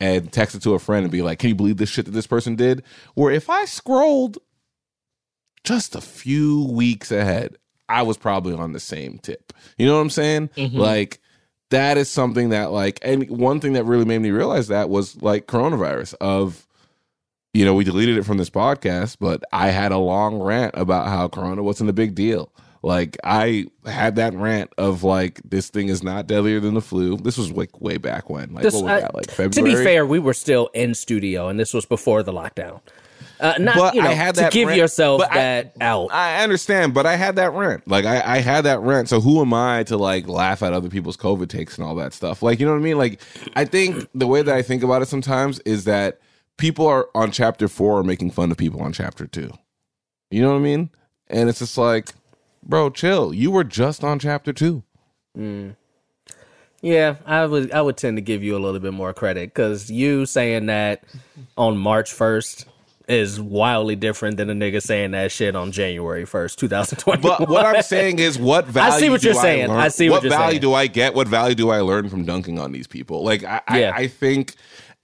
[0.00, 2.12] and text it to a friend and be like, can you believe this shit that
[2.12, 2.82] this person did?
[3.14, 4.38] Where if I scrolled
[5.64, 7.56] just a few weeks ahead,
[7.88, 9.52] I was probably on the same tip.
[9.78, 10.48] You know what I'm saying?
[10.48, 10.76] Mm-hmm.
[10.76, 11.20] Like
[11.70, 15.20] that is something that like and one thing that really made me realize that was
[15.22, 16.66] like coronavirus of
[17.54, 21.08] you know, we deleted it from this podcast, but I had a long rant about
[21.08, 22.52] how corona wasn't a big deal.
[22.82, 27.16] Like I had that rant of like this thing is not deadlier than the flu.
[27.16, 28.52] This was like way back when.
[28.52, 29.14] Like This- what was I- that?
[29.14, 32.80] Like To be fair, we were still in studio, and this was before the lockdown.
[33.40, 36.12] Uh, not But you know I had to give rant- yourself but I- that out.
[36.12, 37.86] I understand, but I had that rent.
[37.86, 39.08] Like I, I had that rent.
[39.08, 42.12] So who am I to like laugh at other people's COVID takes and all that
[42.12, 42.42] stuff?
[42.42, 42.98] Like, you know what I mean?
[42.98, 43.20] Like,
[43.54, 46.20] I think the way that I think about it sometimes is that
[46.56, 49.50] people are on chapter four are making fun of people on chapter two.
[50.30, 50.90] You know what I mean?
[51.28, 52.14] And it's just like,
[52.64, 53.32] bro, chill.
[53.32, 54.82] You were just on chapter two.
[56.80, 59.90] yeah, I would I would tend to give you a little bit more credit because
[59.90, 61.04] you saying that
[61.56, 62.66] on March first
[63.08, 67.22] is wildly different than a nigga saying that shit on January first, two thousand twenty.
[67.22, 68.92] But what I'm saying is, what value?
[68.96, 69.68] I see what do you're saying.
[69.68, 70.60] learn- I see what you're value saying.
[70.60, 71.14] do I get?
[71.14, 73.24] What value do I learn from dunking on these people?
[73.24, 73.92] Like I, Yeah.
[73.96, 74.54] I, I think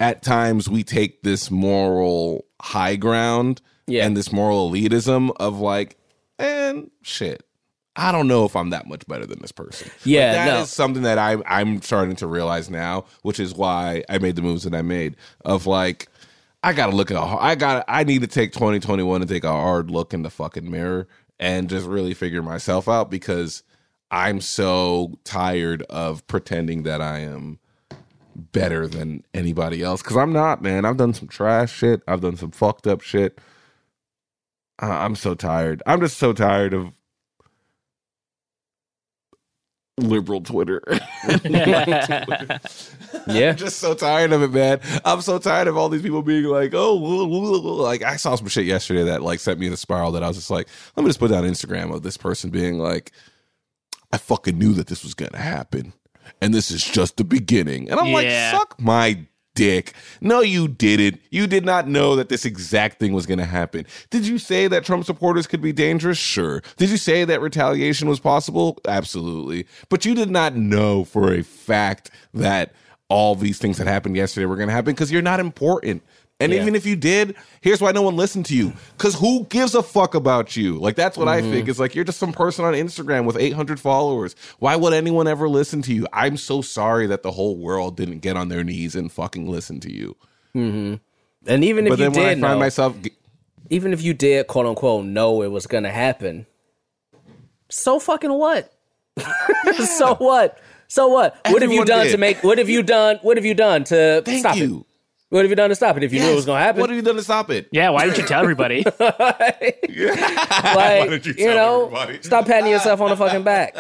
[0.01, 4.05] at times we take this moral high ground Yeah.
[4.07, 5.97] and this moral elitism of like,
[6.39, 7.43] and shit.
[7.97, 9.89] I don't know if I'm that much better than this person.
[10.05, 10.65] Yeah, Like, that is no.
[10.65, 14.65] something that I'm I'm starting to realize now, which is why I made the moves
[14.65, 15.15] that I made.
[15.45, 16.09] Of like,
[16.65, 17.19] I gotta look at.
[17.19, 17.85] I got.
[17.89, 21.09] I need to take 2021 and take a hard look in the fucking mirror
[21.41, 23.65] and just really figure myself out because
[24.11, 27.61] I'm so tired of pretending that I am
[28.37, 30.85] better than anybody else because I'm not, man.
[30.87, 32.03] I've done some trash shit.
[32.09, 33.41] I've done some fucked up shit.
[34.81, 35.83] I- I'm so tired.
[35.87, 36.93] I'm just so tired of
[39.99, 40.83] liberal Twitter.
[43.27, 44.81] yeah, I'm just so tired of it, man.
[45.05, 48.17] I'm so tired of all these people being like, oh, woo, woo, woo." like I
[48.17, 50.51] saw some shit yesterday that like sent me in a spiral that I was just
[50.51, 53.13] like, let me just put down Instagram of this person being like,
[54.13, 55.93] I fucking knew that this was gonna happen,
[56.41, 57.91] and this is just the beginning.
[57.91, 59.93] And I'm like, suck my dick.
[60.21, 61.21] No, you didn't.
[61.31, 63.87] You did not know that this exact thing was gonna happen.
[64.11, 66.19] Did you say that Trump supporters could be dangerous?
[66.19, 66.63] Sure.
[66.77, 68.79] Did you say that retaliation was possible?
[68.87, 69.67] Absolutely.
[69.89, 72.73] But you did not know for a fact that
[73.09, 76.03] all these things that happened yesterday were going to happen because you're not important
[76.41, 76.63] And Yeah.
[76.63, 78.73] even if you did, here's why no one listened to you.
[78.97, 80.79] Because who gives a fuck about you?
[80.81, 81.47] Like, that's what Mm-hmm.
[81.47, 81.69] I think.
[81.69, 84.35] It's like you're just some person on Instagram with 800 followers.
[84.59, 86.09] Why would anyone ever listen to you?
[86.13, 89.79] I'm so sorry that the whole world didn't get on their knees and fucking listen
[89.81, 90.17] to you.
[90.55, 90.99] And
[91.47, 92.97] even if but you then when I did find know, myself,
[93.71, 96.47] even if you did quote unquote know it was gonna happen,
[97.69, 98.73] so fucking what?
[99.99, 100.59] so what?
[100.95, 101.37] So what?
[101.49, 102.13] what have you done did.
[102.13, 102.45] to make?
[102.45, 103.19] What have you done?
[103.23, 104.71] What have you done to thank stop it?
[105.29, 106.05] What have you done to stop it?
[106.05, 107.69] If you knew it was gonna happen, What have you done to stop it?
[107.73, 108.85] Yeah, why didn't you tell everybody?
[109.01, 112.23] like did you you, tell know, everybody?
[112.23, 113.75] stop patting yourself on the fucking back.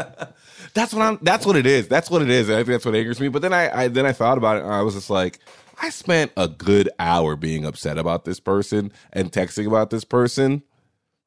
[0.74, 1.20] That's what I'm.
[1.22, 1.87] That's what it is.
[1.87, 2.48] That's what it is.
[2.48, 3.29] And I think that's what angers me.
[3.29, 4.64] But then I, I then I thought about it.
[4.64, 5.38] and I was just like,
[5.81, 10.64] I spent a good hour being upset about this person and texting about this person.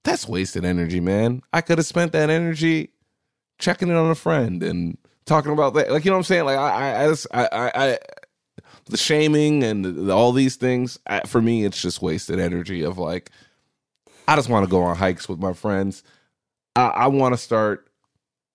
[0.03, 1.43] That's wasted energy, man.
[1.53, 2.89] I could have spent that energy
[3.57, 5.91] checking in on a friend and talking about that.
[5.91, 6.45] Like you know what I'm saying?
[6.45, 7.99] Like I, I, I, just, I, I, I
[8.85, 10.97] the shaming and the, all these things.
[11.07, 12.83] I, for me, it's just wasted energy.
[12.83, 13.31] Of like,
[14.27, 16.03] I just want to go on hikes with my friends.
[16.75, 17.87] I, I want to start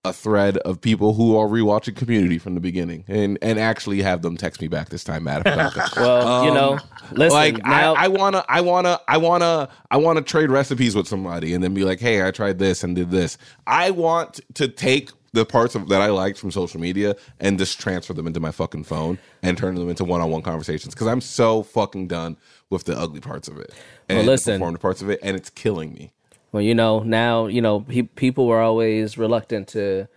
[0.05, 4.21] a thread of people who are rewatching Community from the beginning, and and actually have
[4.21, 5.43] them text me back this time, Matt.
[5.95, 6.79] Well, you know, um,
[7.11, 7.33] listen.
[7.33, 11.53] like now, I, I wanna, I wanna, I wanna, I wanna trade recipes with somebody,
[11.53, 13.37] and then be like, hey, I tried this and did this.
[13.65, 17.79] I want to take the parts of that I liked from social media and just
[17.79, 21.63] transfer them into my fucking phone and turn them into one-on-one conversations because I'm so
[21.63, 22.37] fucking done
[22.69, 23.71] with the ugly parts of it
[24.07, 24.59] and Well, listen.
[24.59, 26.11] the performative parts of it, and it's killing me.
[26.51, 30.07] Well, you know, now, you know, pe- people were always reluctant to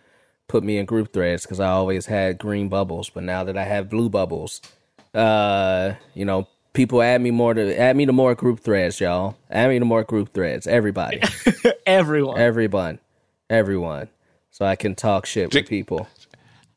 [0.49, 3.09] put me in group threads because I always had green bubbles.
[3.09, 4.61] But now that I have blue bubbles,
[5.15, 9.37] uh, you know, people add me more to add me to more group threads, y'all.
[9.51, 10.67] Add me to more group threads.
[10.67, 11.23] Everybody,
[11.87, 12.39] Everyone.
[12.39, 12.99] everyone,
[13.49, 14.09] everyone.
[14.57, 16.09] So I can talk shit with people.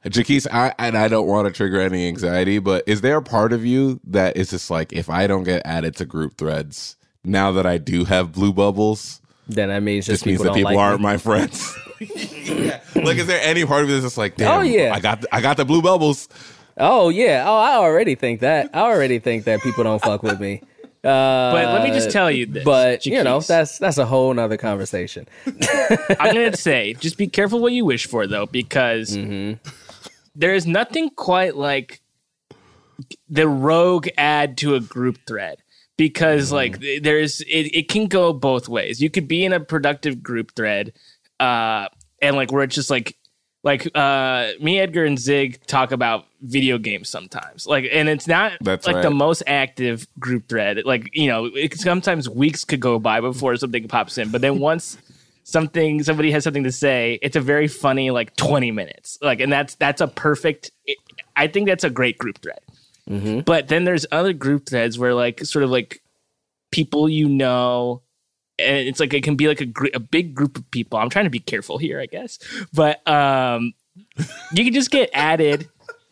[0.04, 3.54] Jaquise, I and I don't want to trigger any anxiety, but is there a part
[3.54, 7.54] of you that is just like, if I don't get added to group threads now
[7.54, 11.00] that I do have blue bubbles, Then that means just means that people like aren't
[11.00, 11.04] me.
[11.04, 11.74] my friends.
[12.02, 12.82] yeah.
[12.96, 14.94] Like, is there any part of you that's just like, damn, Oh, yeah.
[14.94, 16.28] I got, the, I got the blue bubbles.
[16.76, 17.46] Oh yeah.
[17.48, 18.72] Oh, I already think that.
[18.74, 20.64] I already think that people don't fuck with me.
[21.04, 22.64] Uh, But let me just tell you this.
[22.66, 25.28] but you know that's that's a whole nother conversation.
[26.20, 29.16] I'm going to say, just be careful what you wish for, though, because
[30.36, 32.02] there is nothing quite like
[33.30, 35.64] the rogue add to a group thread.
[35.98, 39.02] Because like there's it, it can go both ways.
[39.02, 40.94] You could be in a productive group thread,
[41.42, 41.88] uh,
[42.22, 43.18] and like where it's just like
[43.64, 47.68] like uh me, Edgar, and Zig talk about video games sometimes.
[47.68, 50.82] Like and it's not That's like the most active group thread.
[50.86, 54.30] Like, you know, it, sometimes weeks could go by before something pops in.
[54.32, 54.98] But then once
[55.44, 59.52] something somebody has something to say it's a very funny like 20 minutes like and
[59.52, 60.70] that's that's a perfect
[61.36, 62.60] i think that's a great group thread
[63.46, 66.04] but then there's other group threads where like sort of like
[66.72, 68.04] people you know
[68.60, 71.00] and it's like it can be like a, gr- a big group of people.
[71.00, 72.40] I'm trying to be careful here i guess.
[72.74, 73.74] But um
[74.54, 75.68] you can just get added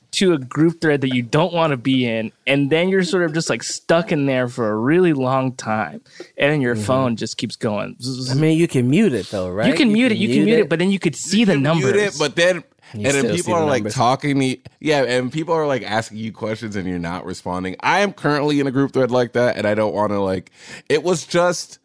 [0.10, 3.24] to a group thread that you don't want to be in and then you're sort
[3.24, 6.02] of just like stuck in there for a really long time
[6.38, 7.96] and then your phone just keeps going.
[8.32, 9.68] I mean, you can mute it though, right?
[9.68, 11.60] you can mute it, you can mute it, but then you could see the You
[11.60, 11.94] numbers.
[11.94, 13.96] mute it, but then and then people the are like numbers.
[13.96, 17.76] talking me yeah and people are like asking you questions and you're not responding.
[17.82, 20.52] I am currently in a group thread like that and i don't want to like
[20.88, 21.80] it was just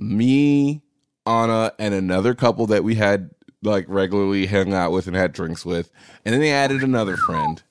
[0.00, 0.82] me
[1.26, 3.30] anna and another couple that we had
[3.62, 5.90] like regularly hung out with and had drinks with.
[6.24, 7.62] And then they added another friend.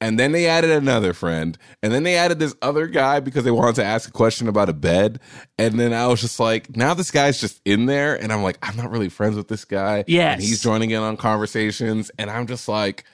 [0.00, 1.58] And then they added another friend.
[1.82, 4.68] And then they added this other guy because they wanted to ask a question about
[4.68, 5.20] a bed.
[5.58, 8.20] And then i was just like now this guy's just in there.
[8.20, 10.04] And i'm like i'm not really friends with this guy.
[10.06, 10.34] Yes.
[10.34, 12.10] and he's joining in on conversations.
[12.18, 13.04] And i'm just like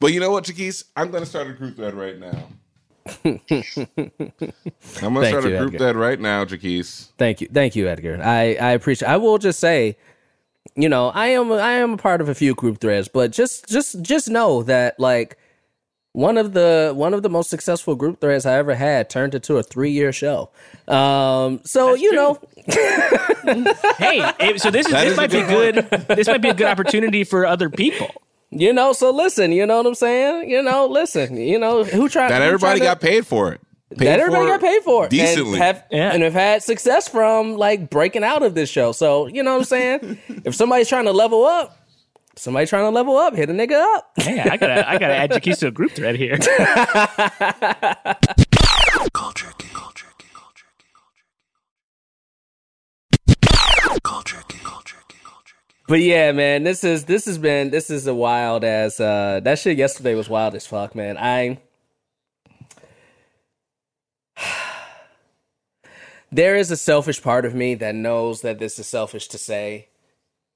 [0.00, 0.84] but you know what Jaquise?
[0.96, 2.48] i'm going to start a group thread right now
[3.06, 5.78] i'm going to Thank start you, a group Edgar.
[5.78, 7.10] thread right now Jaquise.
[7.18, 8.20] Thank you, thank you, Edgar.
[8.22, 9.08] I I appreciate.
[9.08, 9.96] I will just say,
[10.76, 13.68] you know, I am I am a part of a few group threads, but just
[13.68, 15.36] just just know that like
[16.12, 19.56] one of the one of the most successful group threads I ever had turned into
[19.56, 20.50] a three year show.
[20.86, 22.38] Um, so you know,
[23.98, 26.06] hey, so this is That this is might be good good.
[26.16, 28.08] This might be a good opportunity for other people.
[28.52, 28.92] You know.
[28.92, 30.50] So listen, you know what I'm saying?
[30.50, 33.52] You know, listen, you know who tried that who everybody tried to- got paid for
[33.52, 33.60] it
[33.96, 36.12] Paid that everybody got paid for decently and have Yeah.
[36.14, 38.92] and have had success from like breaking out of this show.
[38.92, 40.18] So you know what I'm saying?
[40.44, 41.76] if somebody's trying to level up,
[42.36, 44.12] somebody trying to level up, hit a nigga up.
[44.16, 46.38] Hey, I gotta I gotta add Jaquise to a group thread here.
[49.12, 49.68] Culture King.
[55.92, 59.58] But yeah, man, this is this has been this is a wild as uh that
[59.58, 61.18] shit yesterday was wild as fuck, man.
[61.18, 61.58] I
[66.32, 69.88] there is a selfish part of me that knows that this is selfish to say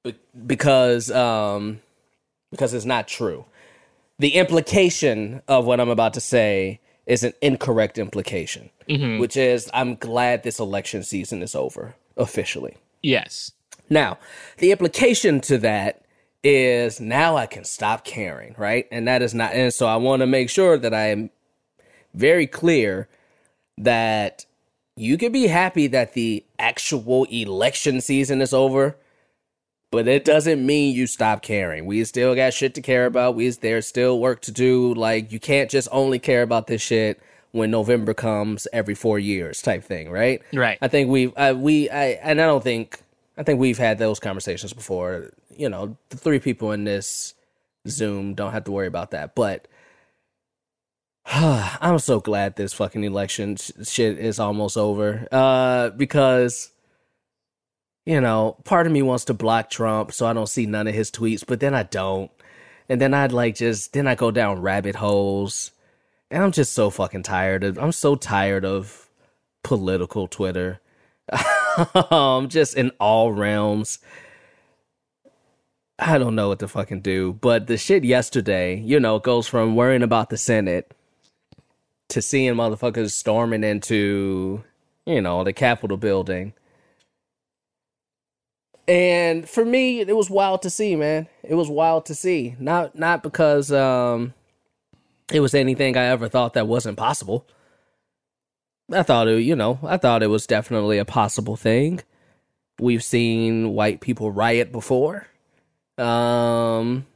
[0.03, 1.83] be- because um
[2.51, 3.45] because it's not true.
[4.19, 8.71] The implication of what I'm about to say is an incorrect implication,
[9.19, 12.79] which is I'm glad this election season is over officially.
[13.03, 13.53] Yes.
[13.89, 14.19] Now,
[14.59, 16.03] the implication to that
[16.43, 18.87] is now I can stop caring, right?
[18.91, 21.31] And that is not, and so I want to make sure that I am
[22.15, 23.09] very clear
[23.79, 24.47] that
[24.97, 28.97] you can be happy that the actual election season is over,
[29.91, 31.85] but it doesn't mean you stop caring.
[31.85, 33.35] We still got shit to care about.
[33.35, 34.95] We there's still work to do.
[34.95, 37.21] Like you can't just only care about this shit
[37.53, 40.43] when November comes every four years, type thing, right?
[40.53, 40.79] Right.
[40.81, 43.01] I think we've uh, we I and I don't think
[43.37, 45.31] I think we've had those conversations before.
[45.51, 47.35] You know, the three people in this
[47.89, 49.35] Zoom don't have to worry about that.
[49.35, 49.69] But
[51.27, 55.27] I'm so glad this fucking election sh- shit is almost over.
[55.31, 56.71] Uh, because
[58.07, 60.95] you know, part of me wants to block Trump so I don't see none of
[60.95, 62.31] his tweets, but then I don't.
[62.89, 65.73] And then I'd like just then I go down rabbit holes.
[66.31, 69.11] And I'm just so fucking tired of I'm so tired of
[69.65, 70.81] political Twitter.
[72.11, 73.99] um just in all realms.
[75.99, 77.33] I don't know what to fucking do.
[77.35, 80.93] But the shit yesterday, you know, goes from worrying about the Senate
[82.11, 84.63] to seeing motherfuckers storming into,
[85.07, 86.53] you know, the Capitol building.
[88.89, 91.29] And for me, it was wild to see, man.
[91.43, 92.55] It was wild to see.
[92.61, 94.35] Not not because um
[95.33, 97.47] it was anything I ever thought that wasn't possible.
[98.93, 102.01] I thought it, you know, I thought it was definitely a possible thing.
[102.79, 105.27] We've seen white people riot before.
[105.99, 107.07] Um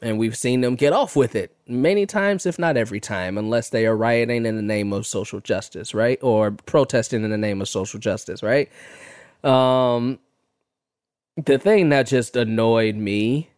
[0.00, 3.70] and we've seen them get off with it many times if not every time unless
[3.70, 6.18] they are rioting in the name of social justice, right?
[6.22, 8.70] Or protesting in the name of social justice, right?
[9.44, 10.18] Um
[11.36, 13.50] the thing that just annoyed me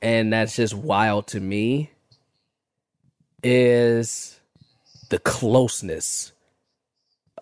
[0.00, 1.90] and that's just wild to me
[3.42, 4.39] is
[5.10, 6.32] the closeness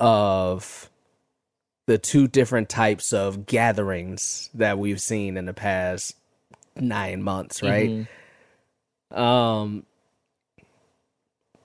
[0.01, 0.91] of
[1.87, 6.17] the two different types of gatherings that we've seen in the past
[6.77, 8.07] nine months, right?
[9.11, 9.85] Um,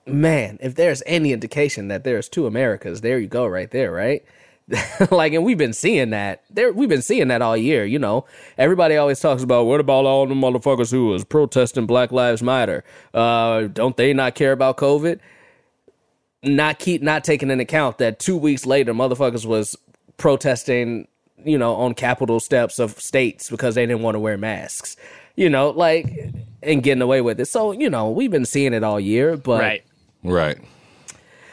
[0.06, 4.24] man, if there's any indication that there's two Americas, there you go, right there, right?
[5.10, 6.42] like, and we've been seeing that.
[6.48, 7.84] There, we've been seeing that all year.
[7.84, 8.24] You know,
[8.56, 12.82] everybody always talks about what about all the motherfuckers who was protesting Black Lives Matter?
[13.12, 15.20] Uh, don't they not care about COVID?
[16.44, 19.76] Not keep not taking into account that two weeks later, motherfuckers was
[20.16, 21.08] protesting,
[21.44, 24.96] you know, on Capitol steps of states because they didn't want to wear masks.
[25.36, 26.06] You know, like
[26.62, 27.46] and getting away with it.
[27.46, 29.84] So you know, we've been seeing it all year, but Right.
[30.22, 30.58] Right.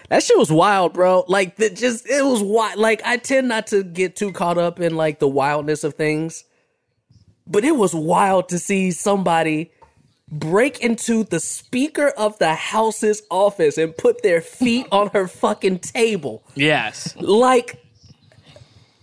[0.10, 1.26] that shit was wild, bro.
[1.28, 2.78] Like the just it was wild.
[2.78, 6.44] Like I tend not to get too caught up in like the wildness of things,
[7.48, 9.72] but it was wild to see somebody
[10.32, 15.80] break into the speaker of the house's office and put their feet on her fucking
[15.80, 16.44] table.
[16.56, 17.16] Yes.
[17.18, 17.84] Like,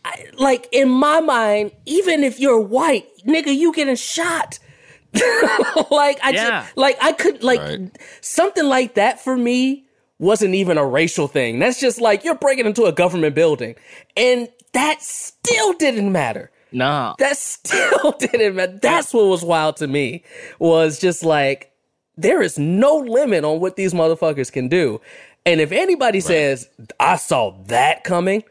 [0.05, 4.59] I, like in my mind, even if you're white, nigga, you getting shot.
[5.91, 6.63] like I Yeah.
[6.65, 7.91] just like I could like Right.
[8.21, 9.87] something like that for me
[10.19, 11.59] wasn't even a racial thing.
[11.59, 13.75] That's just like you're breaking into a government building,
[14.17, 16.51] and that still didn't matter.
[16.73, 17.15] No.
[17.19, 18.79] That still didn't matter.
[18.81, 20.25] That's what was wild to me.
[20.59, 21.73] Was just like
[22.17, 25.01] there is no limit on what these motherfuckers can do.
[25.47, 26.69] And if anybody says
[27.01, 28.45] I saw that coming,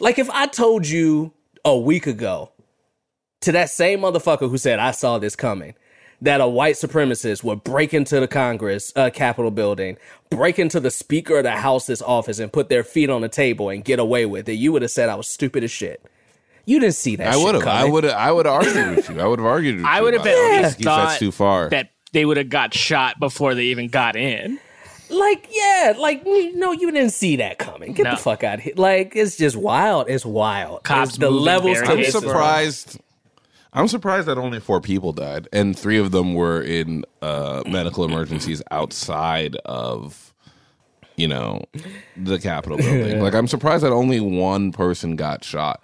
[0.00, 1.32] like if I told you
[1.64, 2.52] a week ago
[3.42, 5.74] to that same motherfucker who said I saw this coming,
[6.20, 9.96] that a white supremacist would break into the Congress uh, Capitol building,
[10.30, 13.68] break into the Speaker of the House's office, and put their feet on the table
[13.68, 16.04] and get away with it, you would have said I was stupid as shit.
[16.68, 17.28] You didn't see that.
[17.32, 17.66] I would have.
[17.66, 18.12] I would have.
[18.12, 19.20] I would have argued with you.
[19.20, 19.76] I would have argued.
[19.76, 20.34] With I would have been.
[20.34, 20.62] at it.
[20.64, 21.70] least He said that's too far.
[21.70, 24.58] that they would have got shot before they even got in.
[25.08, 27.94] Like, yeah, like no, you didn't see that coming.
[27.94, 28.10] Get No.
[28.10, 28.74] the fuck out of here.
[28.76, 30.10] Like, it's just wild.
[30.10, 30.82] It's wild.
[30.84, 32.14] Cops It's the levels I'm barricades this.
[32.16, 32.28] Cases.
[32.28, 33.00] surprised.
[33.72, 38.04] I'm surprised that only four people died, and three of them were in uh, medical
[38.04, 40.34] emergencies outside of,
[41.16, 41.62] you know,
[42.16, 43.20] the Capitol building.
[43.22, 45.82] like, I'm surprised that only one person got shot.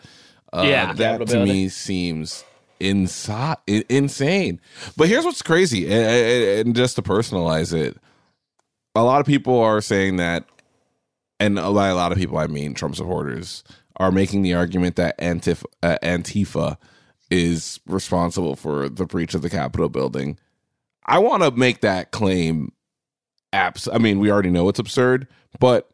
[0.55, 0.92] Uh, Yeah.
[0.92, 2.44] that to me seems
[2.80, 4.61] insi- i- insane.
[4.96, 7.96] But here's what's crazy, and, and- and just to personalize it,
[8.94, 10.44] a lot of people are saying that,
[11.40, 13.64] and by a lot of people I mean Trump supporters
[13.96, 16.76] are making the argument that Antif- uh, Antifa
[17.30, 20.38] is responsible for the breach of the Capitol building.
[21.07, 22.72] I want to make that claim.
[23.52, 25.26] Abs- I mean, we already know it's absurd,
[25.59, 25.88] but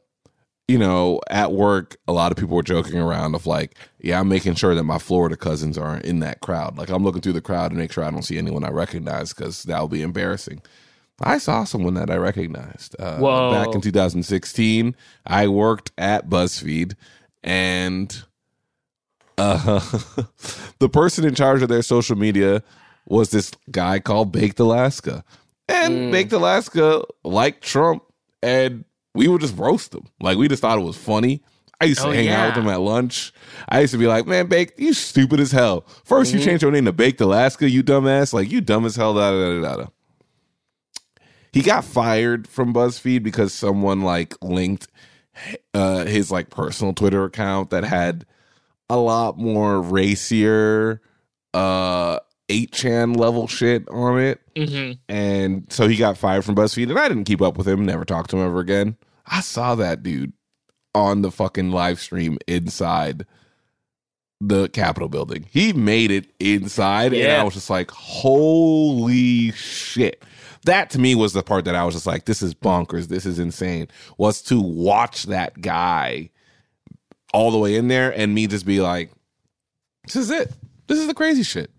[0.70, 4.28] you know, at work, a lot of people were joking around of like, yeah, I'm
[4.28, 6.78] making sure that my Florida cousins aren't in that crowd.
[6.78, 9.34] Like, I'm looking through the crowd to make sure I don't see anyone I recognize
[9.34, 10.62] because that will be embarrassing.
[11.20, 12.94] I saw someone that I recognized.
[13.00, 13.50] Uh, Whoa.
[13.50, 14.94] Back in 2016,
[15.26, 16.94] I worked at BuzzFeed
[17.42, 18.22] and
[19.36, 19.80] uh,
[20.78, 22.62] the person in charge of their social media
[23.06, 25.24] was this guy called Baked Alaska.
[25.68, 28.04] And Baked Alaska liked Trump,
[28.42, 28.84] and
[29.14, 30.06] we would just roast them.
[30.20, 31.42] Like, we just thought it was funny.
[31.80, 32.62] I used to Oh, hang out with yeah.
[32.62, 33.32] him at lunch.
[33.68, 35.86] I used to be like, man, Baked, you stupid as hell.
[36.06, 38.32] 1st you changed your name to Baked Alaska, you dumbass.
[38.34, 39.76] Like, you dumb as hell, da da da da.
[39.84, 39.86] da.
[41.52, 44.86] He got fired from BuzzFeed because someone like linked
[45.74, 48.24] uh, his like personal Twitter account that had
[48.88, 51.00] a lot more racier
[51.54, 52.18] uh
[52.51, 54.40] 8chan level shit on it.
[54.57, 57.86] hmm And so he got fired from BuzzFeed and I didn't keep up with him,
[57.86, 58.96] never talked to him ever again.
[59.26, 60.32] I saw that dude
[60.94, 63.24] on the fucking live stream inside
[64.40, 65.46] the Capitol building.
[65.51, 70.24] He made it inside and I was just like, holy shit.
[70.64, 73.07] That to me was the part that I was just like, this is bonkers.
[73.09, 73.88] This is insane.
[74.18, 76.30] Was to watch that guy
[77.32, 79.11] all the way in there and me just be like,
[80.07, 80.53] this is it.
[80.86, 81.70] This is the crazy shit.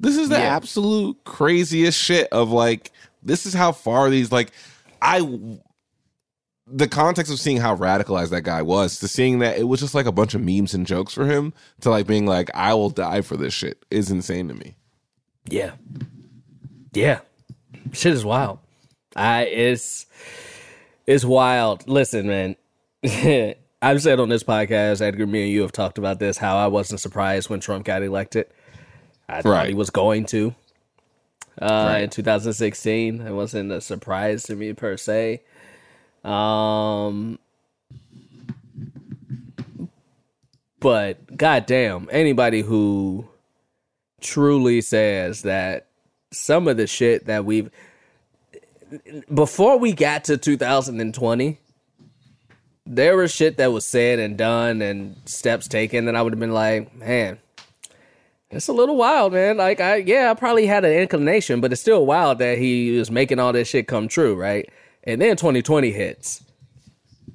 [0.00, 0.56] This is the Yeah.
[0.56, 2.90] absolute craziest shit of like,
[3.22, 4.50] this is how far these, like,
[5.02, 5.20] I,
[6.66, 9.94] the context of seeing how radicalized that guy was to seeing that it was just
[9.94, 12.90] like a bunch of memes and jokes for him to like being like, I will
[12.90, 14.76] die for this shit is insane to me.
[15.48, 15.72] Yeah.
[16.92, 17.20] Yeah.
[17.92, 18.58] Shit is wild.
[19.16, 20.06] I it's
[21.06, 21.88] it's wild.
[21.88, 22.56] Listen, man.
[23.82, 26.68] I've said on this podcast, Edgar, me and you have talked about this, how I
[26.68, 28.46] wasn't surprised when Trump got elected.
[29.30, 29.68] I thought Right.
[29.68, 30.54] he was going to.
[31.60, 33.20] Uh in 2016.
[33.20, 35.42] It wasn't a surprise to me per se.
[36.24, 37.38] Um
[40.80, 43.28] but goddamn, anybody who
[44.20, 45.86] truly says that
[46.32, 47.70] some of the shit that we've
[49.32, 51.58] before we got to 2020
[52.86, 56.40] there was shit that was said and done and steps taken that I would have
[56.40, 57.38] been like, man,
[58.50, 59.56] it's a little wild, man.
[59.56, 63.10] Like I yeah, I probably had an inclination, but it's still wild that he was
[63.10, 64.68] making all this shit come true, right?
[65.04, 66.44] And then 2020 hits.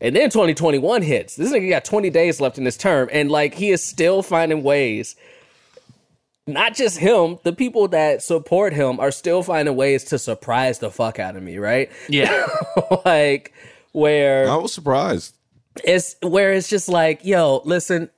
[0.02, 1.36] And then 2021 hits.
[1.36, 4.62] This nigga got 20 days left in his term and like he is still finding
[4.62, 5.16] ways
[6.48, 10.92] not just him, the people that support him are still finding ways to surprise the
[10.92, 11.90] fuck out of me, right?
[12.08, 12.46] Yeah.
[13.06, 13.54] like
[13.94, 15.36] where I was surprised.
[15.84, 18.10] it's where it's just like, yo, listen,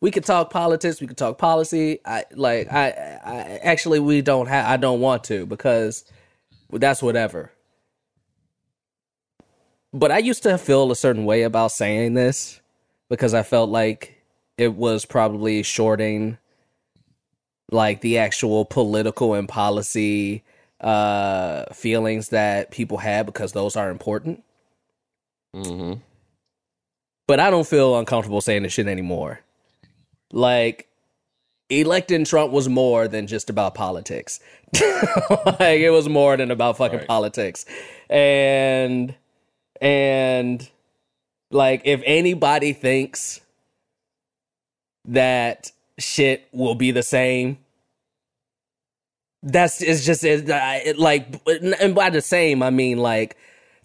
[0.00, 2.00] we could talk politics, we could talk policy.
[2.04, 2.88] I like I,
[3.24, 6.04] I actually we don't have I don't want to because
[6.70, 7.52] that's whatever.
[9.92, 12.60] But I used to feel a certain way about saying this
[13.08, 14.22] because I felt like
[14.58, 16.38] it was probably shorting
[17.70, 20.44] like the actual political and policy
[20.80, 24.44] uh feelings that people had because those are important
[25.52, 25.94] hmm
[27.28, 29.40] but I don't feel uncomfortable saying this shit anymore.
[30.32, 30.88] Like,
[31.70, 34.40] electing Trump was more than just about politics.
[34.80, 37.08] like, it was more than about fucking Right.
[37.08, 37.64] politics.
[38.10, 39.14] And,
[39.80, 40.68] and,
[41.50, 43.40] like, if anybody thinks
[45.06, 47.58] that shit will be the same,
[49.42, 51.40] that's it's just it, it, like,
[51.80, 53.36] and by the same, I mean like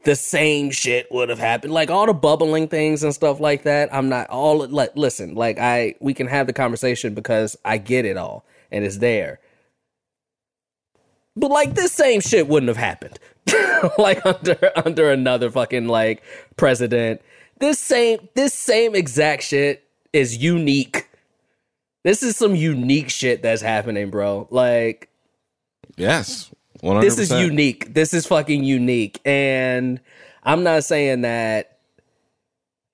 [0.03, 1.73] the same shit would have happened.
[1.73, 3.93] Like all the bubbling things and stuff like that.
[3.93, 8.05] I'm not all like listen, like I we can have the conversation because I get
[8.05, 9.39] it all and it's there.
[11.35, 13.19] But like this same shit wouldn't have happened.
[13.97, 16.23] like under under another fucking like
[16.57, 17.21] president.
[17.59, 21.09] This same this same exact shit is unique.
[22.03, 24.47] This is some unique shit that's happening, bro.
[24.51, 25.09] Like
[25.95, 26.52] Yes.
[26.83, 27.01] 100%.
[27.01, 27.93] this is unique.
[27.93, 29.21] This is fucking unique.
[29.25, 29.99] And
[30.43, 31.79] I'm not saying that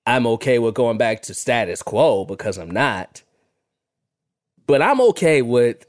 [0.06, 3.22] I'm okay with going back to status quo because I'm not.
[4.66, 5.84] But I'm okay with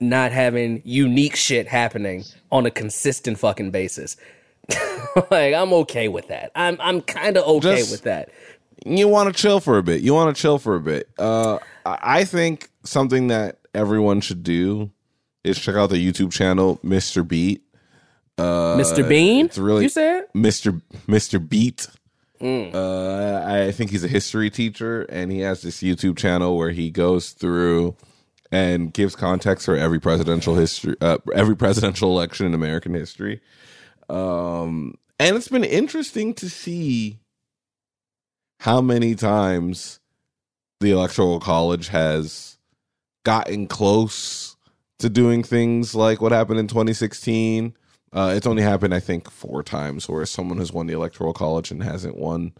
[0.00, 4.16] not having unique shit happening on a consistent fucking basis.
[5.30, 6.50] like I'm okay with that.
[6.56, 8.30] I'm I'm kind of okay Just- with that.
[8.84, 10.00] you want to chill for a bit.
[10.00, 11.08] You want to chill for a bit.
[11.18, 14.90] Uh, I I think something that everyone should do
[15.46, 17.26] is check out the YouTube channel Mr.
[17.26, 17.62] Beat.
[18.38, 19.08] Uh, Mr.
[19.08, 19.46] Bean?
[19.46, 20.24] It's really you said?
[20.34, 20.82] Mr.
[21.06, 21.46] Mr.
[21.46, 21.86] Beat.
[22.40, 22.74] Mm.
[22.74, 26.90] Uh, I think he's a history teacher, and he has this YouTube channel where he
[26.90, 27.96] goes through
[28.52, 33.40] and gives context for every presidential history, uh, every presidential election in American history.
[34.08, 37.18] Um, and it's been interesting to see
[38.60, 40.00] how many times
[40.80, 42.58] the electoral college has
[43.24, 44.55] gotten close
[44.98, 47.74] to doing things like what happened in 2016
[48.12, 51.70] uh, it's only happened i think four times where someone has won the electoral college
[51.70, 52.52] and hasn't won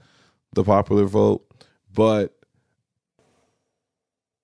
[0.53, 1.47] the popular vote
[1.93, 2.37] but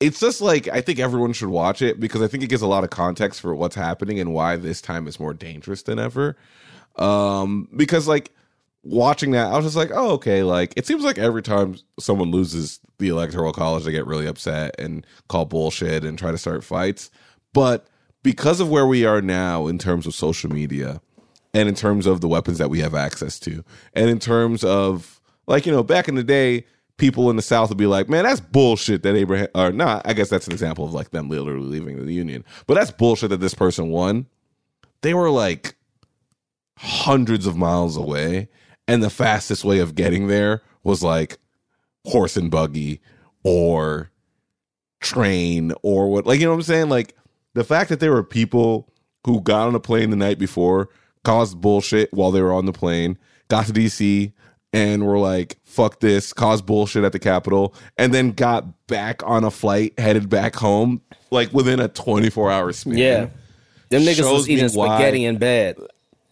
[0.03, 2.67] it's just like I think everyone should watch it because I think it gives a
[2.67, 6.37] lot of context for what's happening and why this time is more dangerous than ever.
[6.97, 8.33] Um, because like
[8.83, 10.43] watching that, I was just like, oh, okay.
[10.43, 14.75] Like it seems like every time someone loses the electoral college, they get really upset
[14.77, 17.09] and call bullshit and try to start fights.
[17.53, 17.87] But
[18.23, 21.01] because of where we are now in terms of social media
[21.55, 25.21] and in terms of the weapons that we have access to, and in terms of
[25.47, 26.65] like, you know, back in the day,
[26.97, 30.13] people in the South would be like, man, that's bullshit that Abraham, or not, I
[30.13, 33.41] guess that's an example of like them literally leaving the Union, but that's bullshit that
[33.41, 34.27] this person won.
[35.03, 35.75] They were like
[36.79, 38.49] hundreds of miles away.
[38.89, 41.39] And the fastest way of getting there was like
[42.05, 43.01] horse and buggy
[43.45, 44.11] or
[45.01, 46.89] train or what, like, you know what I'm saying?
[46.89, 47.17] Like
[47.55, 48.89] the fact that there were people
[49.27, 50.89] who got on a plane the night before,
[51.25, 53.17] caused bullshit while they were on the plane,
[53.49, 54.33] got to DC,
[54.73, 59.45] and were like, fuck this, caused bullshit at the Capitol, and then got back on
[59.45, 61.01] a flight, headed back home,
[61.31, 62.97] like within a 24 hour span.
[62.97, 63.27] Yeah.
[63.91, 65.77] Them niggas Shows was eating why- spaghetti in bed.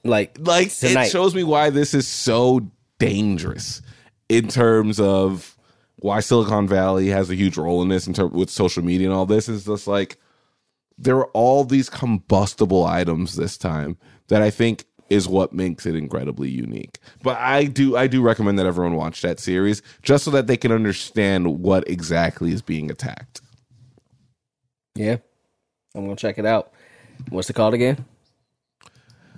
[0.03, 1.09] Like, Like, tonight.
[1.09, 3.83] it shows me why this is so dangerous
[4.31, 5.57] in terms of
[5.97, 9.15] why Silicon Valley has a huge role in this in terms with social media and
[9.15, 9.49] all this.
[9.49, 10.17] Is just like,
[11.01, 13.97] there are all these combustible items this time
[14.29, 16.99] that I think is what makes it incredibly unique.
[17.23, 20.57] But I do I do recommend that everyone watch that series just so that they
[20.57, 23.41] can understand what exactly is being attacked.
[24.95, 25.17] yeah.
[25.95, 26.73] I'm to check it out.
[27.31, 28.05] What's it called again?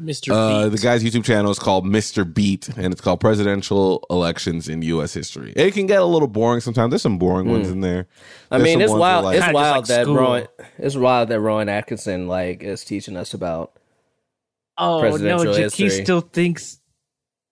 [0.01, 0.33] Mr.
[0.33, 0.77] Uh, Beat.
[0.77, 2.31] the guy's YouTube channel is called Mr.
[2.33, 5.13] Beat, and it's called Presidential Elections in U.S.
[5.15, 5.53] History.
[5.57, 6.91] It can get a little boring sometimes.
[6.91, 8.09] There's some boring ones in there.
[8.49, 8.55] Hmm.
[8.55, 9.25] I There's mean, some it's ones wild.
[9.25, 10.15] that, like- it's Kinda just wild like that school.
[10.17, 10.47] Rowan.
[10.79, 13.79] It's wild that Rowan Atkinson like is teaching us about.
[14.79, 16.81] oh no, presidential J- he still thinks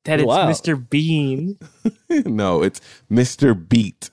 [0.07, 0.49] that it's Wow.
[0.49, 0.89] Mr.
[0.91, 1.59] Bean.
[2.11, 2.81] no, it's
[3.11, 3.55] Mr.
[3.69, 4.11] Beat.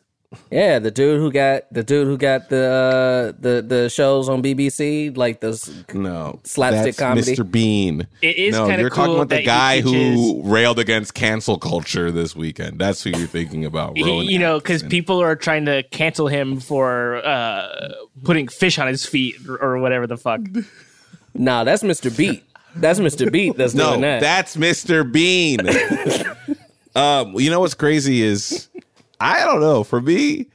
[0.52, 4.44] Yeah, the dude who got the dude who got the uh, the the shows on
[4.44, 5.70] BBC, like those.
[5.94, 7.34] No, Slapstick that's comedy.
[7.34, 7.50] Mr.
[7.50, 8.08] Bean.
[8.22, 12.12] It is no, kinda you're talking about the he guy who railed against cancel culture
[12.12, 12.78] this weekend.
[12.78, 13.96] That's who you're thinking about.
[13.98, 17.94] He- Rowan you know, because people are trying to cancel him for uh,
[18.26, 20.42] putting fish on his feet or, or whatever the fuck.
[21.34, 22.16] Nah, that's Mr.
[22.16, 22.44] Beat.
[22.76, 23.32] That's Mr.
[23.32, 23.56] Beat.
[23.56, 24.20] That's No, doing that.
[24.20, 25.10] that's Mr.
[25.10, 25.60] Bean.
[26.96, 28.68] um, you know what's crazy is
[29.20, 29.84] I don't know.
[29.84, 30.48] For me,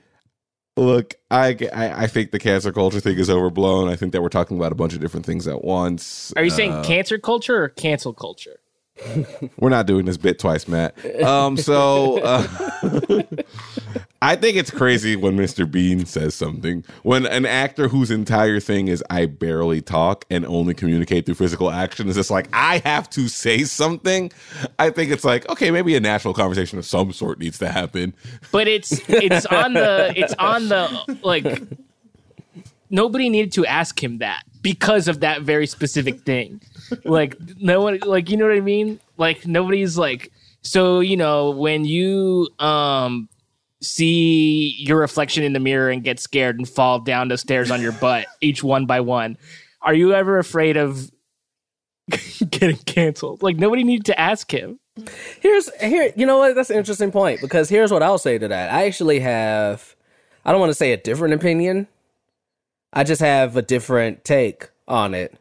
[0.76, 3.88] look, I, I I think the cancer culture thing is overblown.
[3.88, 6.32] I think that we're talking about a bunch of different things at once.
[6.36, 8.58] Are you saying Uh, cancer culture or cancel culture?
[9.58, 10.94] We're not doing this bit twice, Matt?
[11.22, 12.46] Um, so uh,
[14.22, 15.68] I think it's crazy when Mr.
[15.70, 16.84] Bean says something.
[17.02, 21.70] When an actor whose entire thing is I barely talk and only communicate through physical
[21.70, 24.30] action is just like I have to say something.
[24.78, 28.14] I think it's like okay, maybe a natural conversation of some sort needs to happen.
[28.50, 31.62] But it's it's on the it's on the like
[32.90, 36.60] nobody needed to ask him that because of that very specific thing.
[37.04, 39.00] Like no one like you know what I mean?
[39.16, 40.32] Like nobody's like
[40.62, 43.28] so you know when you um
[43.80, 47.82] see your reflection in the mirror and get scared and fall down the stairs on
[47.82, 49.36] your butt each one by one
[49.80, 51.10] are you ever afraid of
[52.48, 54.78] getting canceled like nobody needed to ask him
[55.40, 56.12] Here's here.
[56.16, 56.54] You know what?
[56.54, 58.72] That's an interesting point because here's what I'll say to that.
[58.72, 59.96] I actually have.
[60.44, 61.86] I don't want to say a different opinion.
[62.92, 65.34] I just have a different take on it.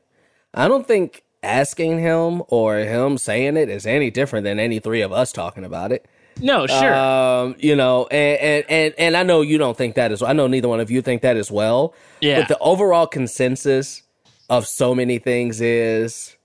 [0.53, 5.01] I don't think asking him or him saying it is any different than any three
[5.01, 6.05] of us talking about it.
[6.39, 10.11] no sure Um, you know, and, and and and I know you don't think that
[10.11, 10.29] as well.
[10.29, 11.93] I know neither one of you think that as well.
[12.21, 12.39] Yeah.
[12.39, 14.03] But the overall consensus
[14.49, 16.35] of so many things is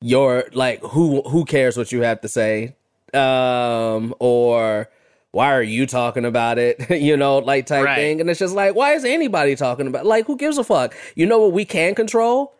[0.00, 2.76] your like who who cares what you have to say?
[3.14, 4.88] Um or
[5.30, 6.90] why are you talking about it?
[7.02, 7.96] you know, like type Right.
[7.96, 8.20] thing.
[8.20, 10.94] And it's just like, why is anybody talking about like who gives a fuck?
[11.14, 12.54] You know what we can control?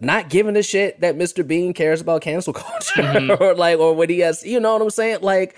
[0.00, 1.46] Not giving a shit that Mr.
[1.46, 4.90] Bean cares about cancel culture or like or what he has, you know what I'm
[4.90, 5.18] saying?
[5.20, 5.56] Like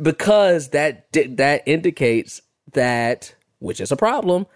[0.00, 4.46] because that that indicates that which is a problem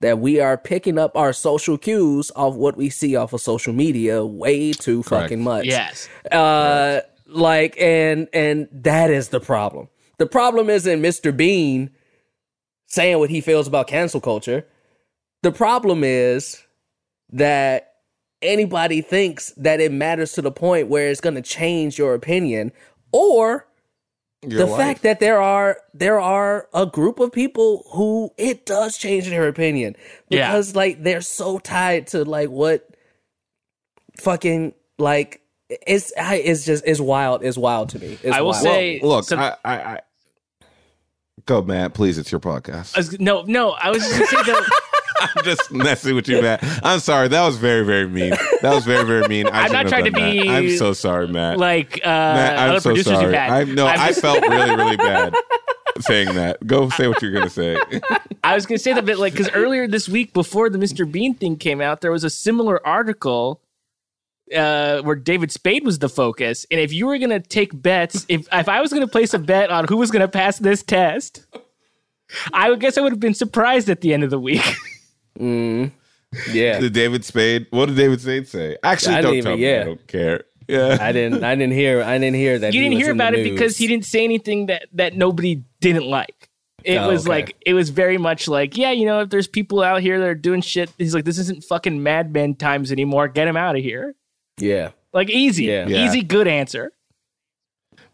[0.00, 3.72] that we are picking up our social cues off what we see off of social
[3.72, 5.24] media way too Correct.
[5.24, 11.36] fucking much yes uh like and and that is the problem the problem isn't mr
[11.36, 11.90] bean
[12.86, 14.66] saying what he feels about cancel culture
[15.42, 16.62] the problem is
[17.30, 17.87] that
[18.42, 22.72] anybody thinks that it matters to the point where it's going to change your opinion
[23.12, 23.66] or
[24.42, 24.78] Your the wife.
[24.78, 29.48] fact that there are there are a group of people who it does change their
[29.48, 29.96] opinion
[30.28, 30.48] Yeah.
[30.48, 32.88] because like they're so tied to like what
[34.18, 38.50] fucking like it's I, it's just it's wild it's wild to me it's I will
[38.50, 38.62] wild.
[38.62, 40.00] say- look, so- I, I, I
[41.46, 41.94] go, Matt.
[41.94, 42.94] Please, it's your podcast.
[42.94, 44.60] I was, no, no, I was just gonna say though.
[45.36, 46.60] I'm just messing with you, Matt.
[46.82, 47.28] I'm sorry.
[47.28, 48.30] That was very, very mean.
[48.62, 49.46] That was very, very mean.
[49.48, 50.42] I I'm not trying to done that.
[50.42, 51.58] be I'm so sorry, Matt.
[51.58, 53.36] like uh, Matt, I'm other so producers sorry.
[53.36, 55.34] I no, I'm I felt really, really bad
[56.00, 56.64] saying that.
[56.66, 57.78] Go say what you're gonna say.
[58.44, 61.10] I was gonna say that, but like, because earlier this week, before the Mr.
[61.10, 63.60] Bean thing came out, there was a similar article
[64.54, 66.66] uh, where David Spade was the focus.
[66.70, 69.70] And if you were gonna take bets, if if I was gonna place a bet
[69.70, 71.46] on who was gonna pass this test,
[72.52, 74.62] I would guess I would have been surprised at the end of the week.
[75.38, 75.94] Mm-hmm.
[76.52, 77.66] yeah Did David Spade?
[77.70, 78.76] What did David Spade say?
[78.82, 79.62] Actually, I don't didn't tell me.
[79.70, 79.80] yeah.
[79.80, 80.44] I don't care.
[80.68, 80.98] Yeah.
[81.00, 83.16] I didn't I didn't hear I didn't hear that you he didn't was hear in
[83.16, 83.50] about it news.
[83.52, 86.50] because he didn't say anything that that nobody didn't like.
[86.84, 87.30] It Oh, was okay.
[87.30, 90.26] like it was very much like, yeah, you know, if there's people out here that
[90.28, 93.28] are doing shit, he's like, this isn't fucking Mad Men times anymore.
[93.28, 94.14] Get him out of here.
[94.58, 95.86] yeah Like easy, Yeah.
[95.88, 96.06] Yeah.
[96.06, 96.92] easy, good answer.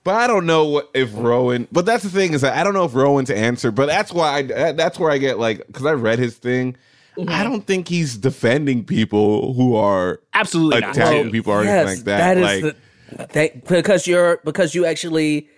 [0.05, 1.67] But I don't know what, if Rowan.
[1.73, 3.71] But that's the thing is that I don't know if Rowan's answer.
[3.71, 4.73] But that's why I.
[4.73, 6.77] That's where I get like because I read his thing.
[7.17, 7.31] Mm-hmm.
[7.31, 10.97] I don't think he's defending people who are Absolutely not.
[10.97, 12.35] attacking people or anything like that.
[12.35, 12.77] That is like,
[13.11, 15.49] the that, because you're because you actually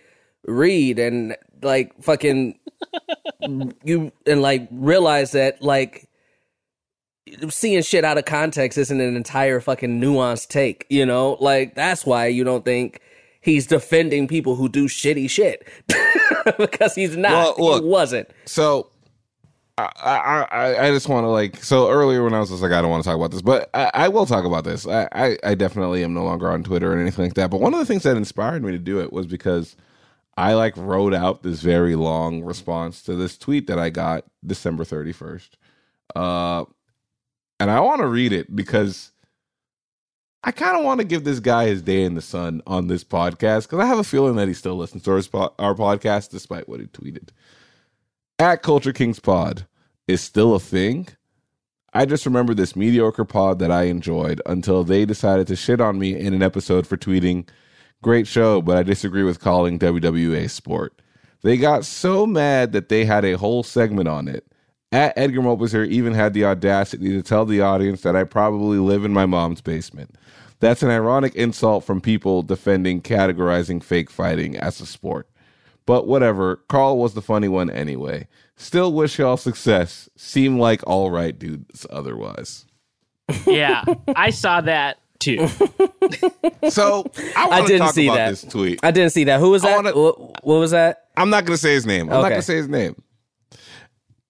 [0.47, 2.59] read and like fucking
[3.85, 6.09] you and like realize that like
[7.49, 11.37] seeing shit out of context isn't an entire fucking nuanced take, you know?
[11.41, 13.01] Like that's why you don't think
[13.41, 15.67] he's defending people who do shitty shit.
[16.59, 17.59] because he's not.
[17.59, 17.83] Well, look.
[17.83, 18.31] he wasn't.
[18.45, 18.91] so
[19.79, 22.81] I, I I just want to like so earlier when I was just like I
[22.81, 24.87] don't want to talk about this, but I, I will talk about this.
[24.87, 27.51] I, I I definitely am no longer on Twitter or anything like that.
[27.51, 29.77] But one of the things that inspired me to do it was because
[30.39, 34.85] I like wrote out this very long response to this tweet that I got December
[34.85, 35.59] thirty first,
[36.15, 36.65] uh,
[37.61, 39.13] and I want to read it because.
[40.45, 43.03] I kind of want to give this guy his day in the sun on this
[43.03, 46.69] podcast because I have a feeling that he still listens to our, our podcast despite
[46.69, 47.31] what he tweeted
[48.39, 49.67] at Culture Kings Pod
[50.07, 51.09] is still a thing.
[51.93, 55.99] I just remember this mediocre pod that I enjoyed until they decided to shit on
[55.99, 57.49] me in an episode for tweeting,
[58.03, 61.01] Great show, but I disagree with calling WWE sport.
[61.43, 64.47] They got so mad that they had a whole segment on it.
[64.93, 69.05] At Edgar Momplaisir even had the audacity to tell the audience that I probably live
[69.05, 70.15] in my mom's basement.
[70.61, 75.29] That's an ironic insult from people defending categorizing fake fighting as a sport.
[75.87, 78.27] But whatever, Carl was the funny one anyway.
[78.57, 80.09] Still wish y'all success.
[80.17, 82.65] Seem like all right dudes otherwise.
[83.47, 83.85] yeah,
[84.15, 85.49] I saw that too.
[86.71, 88.31] So I, I didn't talk see about that.
[88.31, 88.81] this tweet.
[88.83, 89.41] I didn't see that.
[89.41, 89.77] Who was that?
[89.77, 91.05] wanna- what, what was that?
[91.17, 92.03] I'm not going to say his name.
[92.09, 92.97] I'm not going to say his name.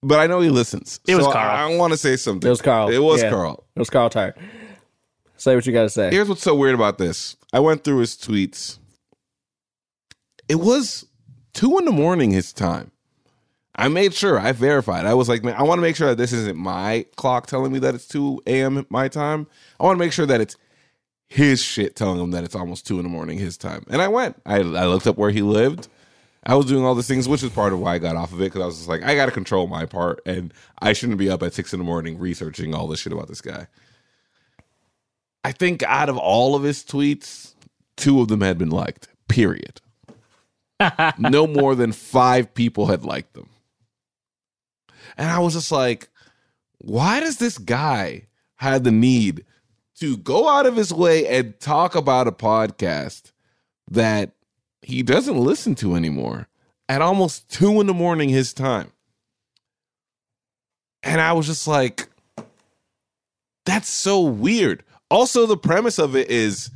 [0.03, 0.99] But I know he listens.
[1.07, 1.37] It was Carl.
[1.37, 2.47] I, I want to say something.
[2.47, 2.89] It was Carl.
[2.89, 3.29] It was Yeah.
[3.31, 3.63] Carl.
[3.75, 4.37] It was Carl Tart.
[5.37, 6.09] Say what you got to say.
[6.11, 7.35] Here's what's so weird about this.
[7.53, 8.77] I went through his tweets.
[10.47, 11.05] It was
[11.57, 12.91] two in the morning his time.
[13.75, 15.05] I made sure I verified.
[15.07, 17.71] I was like, man, I want to make sure that this isn't my clock telling
[17.71, 18.85] me that it's 2 a.m.
[18.89, 19.47] my time.
[19.79, 20.55] I want to make sure that it's
[21.27, 23.83] his shit telling him that it's almost 2 in the morning his time.
[23.89, 24.39] And I went.
[24.45, 25.87] I, I looked up where he lived.
[26.45, 28.39] I was doing all these things, which is part of why I got off of
[28.39, 31.17] it because I was just like, I got to control my part, and I shouldn't
[31.17, 33.67] be up at six in the morning researching all this shit about this guy.
[35.43, 37.53] I think out of all of his tweets,
[37.95, 39.09] two of them had been liked.
[39.27, 39.81] Period.
[41.17, 43.49] no more than five people had liked them.
[45.17, 46.09] And I was just like,
[46.79, 49.45] why does this guy have the need
[49.99, 53.31] to go out of his way and talk about a podcast
[53.89, 54.31] that
[54.81, 56.47] he doesn't listen to anymore
[56.87, 58.91] at almost two in the morning his time?
[61.03, 62.09] And I was just like,
[63.65, 64.83] that's so weird.
[65.09, 66.69] Also, the premise of it is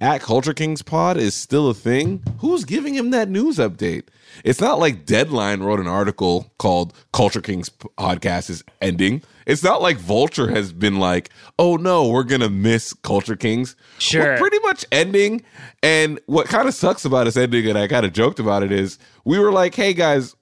[0.00, 2.22] at Culture Kings Pod is still a thing.
[2.38, 4.04] Who's giving him that news update?
[4.44, 9.22] It's not like Deadline wrote an article called Culture Kings Podcast is ending.
[9.46, 13.76] It's not like Vulture has been like, oh no, we're going to miss Culture Kings.
[13.98, 14.22] Sure.
[14.22, 15.42] We're pretty much ending.
[15.82, 18.72] And what kind of sucks about us ending, and I kind of joked about it,
[18.72, 20.34] is we were like, hey guys,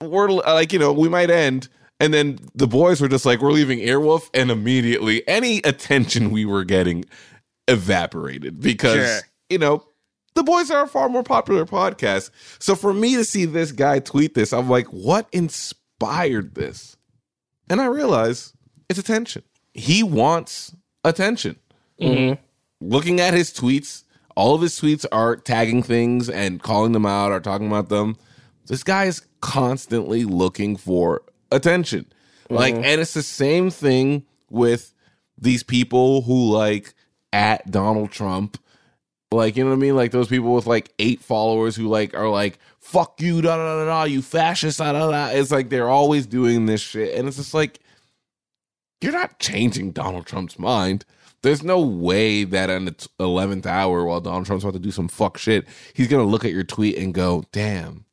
[0.00, 1.68] we're like, you know, we might end.
[2.00, 4.28] And then the boys were just like, we're leaving Earwolf.
[4.34, 7.04] And immediately any attention we were getting
[7.68, 9.20] evaporated because, Sure.
[9.48, 9.84] you know,
[10.34, 12.30] the boys are a far more popular podcast.
[12.58, 16.96] So for me to see this guy tweet this, I'm like, what inspired this?
[17.70, 18.52] And I realize
[18.88, 19.42] it's attention.
[19.72, 21.56] He wants attention.
[22.00, 22.42] Mm-hmm.
[22.80, 24.02] Looking at his tweets
[24.36, 28.16] All of his tweets are tagging things and calling them out or talking about them.
[28.66, 32.06] This guy is constantly looking for attention.
[32.50, 32.84] Like, mm-hmm.
[32.84, 34.92] and it's the same thing with
[35.38, 36.94] these people who like
[37.34, 38.58] at Donald Trump.
[39.32, 39.96] Like, you know what I mean?
[39.96, 43.78] Like those people with like eight followers who like are like, fuck you, da da
[43.78, 45.26] da da, you fascist, da da da.
[45.36, 47.18] It's like they're always doing this shit.
[47.18, 47.80] And it's just like,
[49.00, 51.04] you're not changing Donald Trump's mind.
[51.42, 55.08] There's no way that in the 11th hour while Donald Trump's about to do some
[55.08, 58.06] fuck shit, he's going to look at your tweet and go, damn,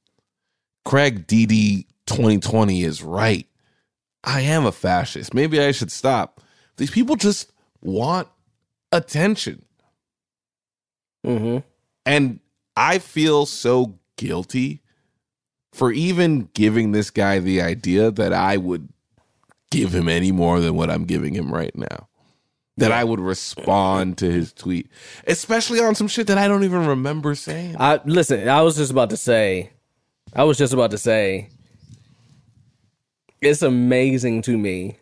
[0.83, 3.47] Craig DD 2020 is right.
[4.23, 5.33] I am a fascist.
[5.33, 6.41] Maybe I should stop.
[6.77, 7.51] These people just
[7.81, 8.27] want
[8.91, 9.63] attention.
[11.25, 11.59] Mm-hmm.
[12.05, 12.39] And
[12.75, 14.81] I feel so guilty
[15.71, 18.89] for even giving this guy the idea that I would
[19.69, 22.07] give him any more than what I'm giving him right now.
[22.77, 24.89] That I would respond to his tweet,
[25.27, 27.75] especially on some shit that I don't even remember saying.
[27.77, 28.47] I listen.
[28.47, 29.71] I was just about to say.
[30.33, 31.49] I was just about to say.
[33.41, 34.97] It's amazing to me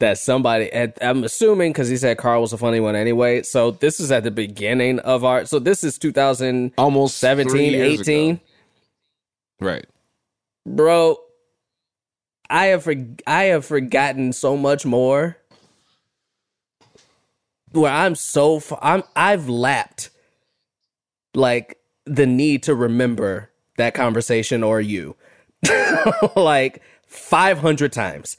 [0.00, 0.72] that somebody.
[0.72, 3.42] and I'm assuming because he said Carl was a funny one anyway.
[3.42, 5.44] So this is at the beginning of our.
[5.44, 8.40] So this is 2000 Almost 17 18, ago.
[9.60, 9.86] Right.
[10.66, 11.18] bro.
[12.50, 12.94] I have for,
[13.26, 15.36] I have forgotten so much more.
[17.72, 20.08] Where I'm so I'm I've lapped
[21.34, 25.16] like the need to remember that conversation or you
[26.36, 28.38] like 500 times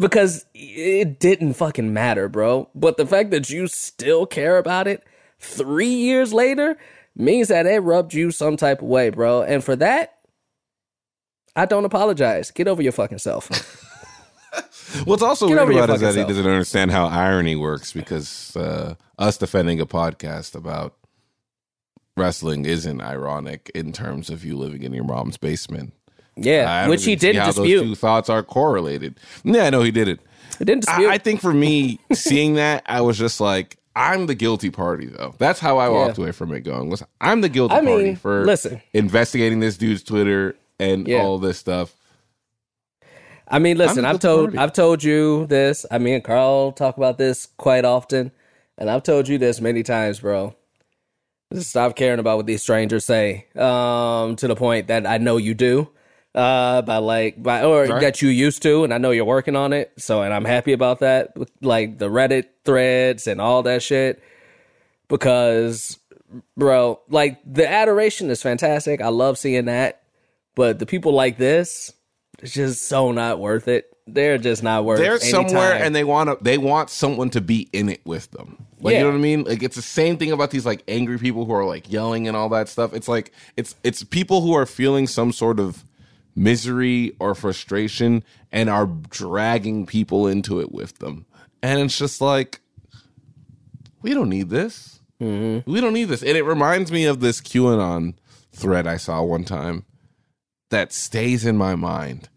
[0.00, 2.68] because it didn't fucking matter, bro.
[2.74, 5.04] But the fact that you still care about it
[5.38, 6.76] 3 years later
[7.14, 9.42] means that it rubbed you some type of way, bro.
[9.42, 10.16] And for that
[11.56, 12.50] I don't apologize.
[12.50, 13.48] Get over your fucking self.
[15.04, 17.92] What's also Get weird about it is that fucking he doesn't understand how irony works
[17.92, 20.96] because uh, us defending a podcast about
[22.16, 25.92] wrestling isn't ironic in terms of you living in your mom's basement.
[26.42, 27.82] Yeah, which he didn't how Those dispute.
[27.82, 29.18] two thoughts are correlated.
[29.44, 30.20] Yeah, I know he did it.
[30.58, 31.08] He didn't dispute.
[31.08, 35.06] I, I think for me, seeing that, I was just like, I'm the guilty party,
[35.06, 35.34] though.
[35.38, 36.60] That's how I walked away from it.
[36.60, 38.80] Going, listen, I'm the guilty I mean, party for listen.
[38.94, 41.18] investigating this dude's Twitter and Yeah.
[41.22, 41.94] all this stuff.
[43.48, 44.58] I mean, listen, I'm I've told party.
[44.58, 45.84] I've told you this.
[45.90, 48.30] I mean, Carl talk about this quite often,
[48.78, 50.54] and I've told you this many times, bro.
[51.52, 53.46] Just stop caring about what these strangers say.
[53.56, 55.88] Um, to the point that I know you do.
[56.32, 58.00] Uh, by like by or Right.
[58.02, 59.90] that you used to, and I know you're working on it.
[59.98, 61.32] So, and I'm happy about that.
[61.60, 64.22] Like the Reddit threads and all that shit,
[65.08, 65.98] because,
[66.56, 69.00] bro, like the adoration is fantastic.
[69.00, 70.02] I love seeing that,
[70.54, 71.92] but the people like this,
[72.38, 73.86] it's just so not worth it.
[74.06, 74.98] They're just not worth.
[74.98, 75.82] They're somewhere time.
[75.82, 76.38] and they want to.
[76.42, 78.66] They want someone to be in it with them.
[78.80, 78.98] Like Yeah.
[78.98, 79.44] you know what I mean?
[79.44, 82.36] Like it's the same thing about these like angry people who are like yelling and
[82.36, 82.92] all that stuff.
[82.94, 85.84] It's like it's it's people who are feeling some sort of
[86.34, 91.26] misery or frustration and are dragging people into it with them.
[91.62, 92.60] And it's just like
[94.02, 95.00] we don't need this.
[95.20, 95.70] Mm-hmm.
[95.70, 96.22] We don't need this.
[96.22, 98.14] And it reminds me of this QAnon
[98.52, 99.84] thread I saw one time
[100.70, 102.28] that stays in my mind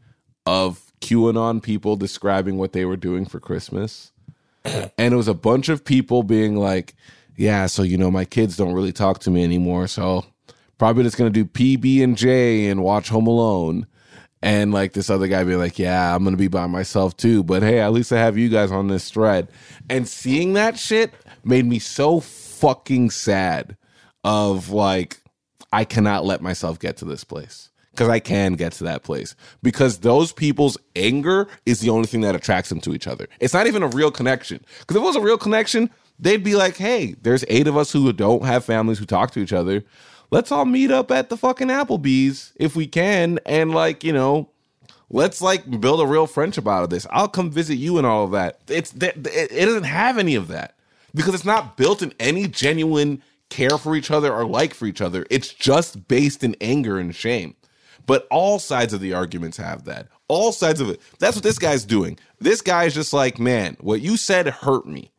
[0.45, 4.11] of QAnon people describing what they were doing for Christmas.
[4.97, 6.95] And it was a bunch of people being like,
[7.35, 10.25] yeah, so you know, my kids don't really talk to me anymore, so
[10.77, 13.87] probably just gonna do PB and J and watch Home Alone.
[14.41, 17.63] And like this other guy being like, yeah, I'm gonna be by myself too, but
[17.63, 19.47] hey, at least I have you guys on this thread.
[19.89, 21.13] And seeing that shit
[21.45, 23.77] made me so fucking sad
[24.23, 25.21] of like,
[25.71, 29.35] I cannot let myself get to this place because I can get to that place
[29.61, 33.27] because those people's anger is the only thing that attracts them to each other.
[33.39, 34.63] It's not even a real connection.
[34.79, 37.91] Because if it was a real connection, they'd be like, hey, there's eight of us
[37.91, 39.83] who don't have families who talk to each other.
[40.33, 43.39] Let's all meet up at the fucking Applebee's if we can.
[43.45, 44.49] And like, you know,
[45.11, 47.05] let's like build a real friendship out of this.
[47.11, 48.59] I'll come visit you and all of that.
[48.67, 50.75] It's it, it doesn't have any of that
[51.13, 53.21] because it's not built in any genuine
[53.51, 55.23] care for each other or like for each other.
[55.29, 57.55] It's just based in anger and shame.
[58.07, 60.07] But all sides of the arguments have that.
[60.27, 60.99] All sides of it.
[61.19, 62.17] That's what this guy's doing.
[62.39, 65.11] This guy is just like, man, what you said hurt me.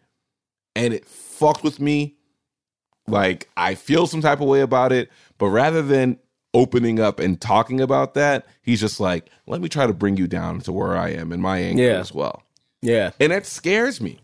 [0.75, 2.17] And it fucked with me.
[3.07, 5.11] Like, I feel some type of way about it.
[5.38, 6.18] But rather than
[6.55, 10.26] opening up and talking about that, he's just like, let me try to bring you
[10.26, 11.98] down to where I am in my anger Yeah.
[11.98, 12.42] as well.
[12.82, 14.20] yeah, And that scares me.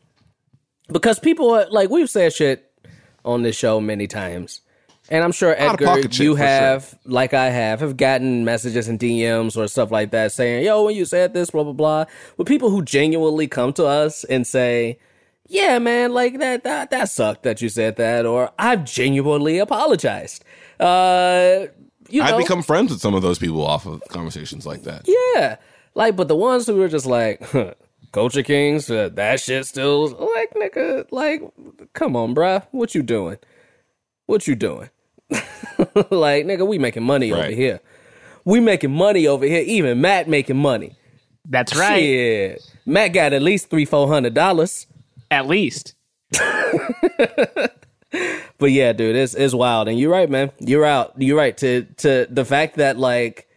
[0.93, 2.71] because people are, like we've said shit
[3.25, 4.61] on this show many times,
[5.09, 6.37] and I'm sure Edgar, you for sure.
[6.37, 10.85] have, like I have, have gotten messages and DMs or stuff like that saying, "Yo,
[10.85, 12.05] when you said this, blah blah blah,"
[12.37, 14.99] but people who genuinely come to us and say,
[15.51, 20.45] yeah, man, like that that that sucked that you said that, or I've genuinely apologized.
[20.79, 21.67] Uh,
[22.09, 25.09] you know, I've become friends with some of those people off of conversations like that.
[25.09, 25.57] yeah,
[25.95, 27.43] like, but the ones who were just like.
[28.13, 31.43] Culture Kings, uh, that shit still like nigga, like,
[31.93, 33.37] come on, bruh, what you doing?
[34.27, 34.91] What you doing?
[35.31, 37.79] like, nigga, we making money over here.
[38.45, 39.63] We making money over here.
[39.65, 40.97] Even Matt making money.
[41.45, 42.01] That's right.
[42.01, 42.77] Shit.
[42.85, 44.89] Matt got at least three, four hundred dollars.
[45.31, 45.95] At least.
[48.61, 49.89] But yeah, dude, it's it's wild.
[49.89, 50.53] And you're right, man.
[50.59, 51.15] You're out.
[51.17, 51.57] You're right.
[51.57, 53.49] To to the fact that like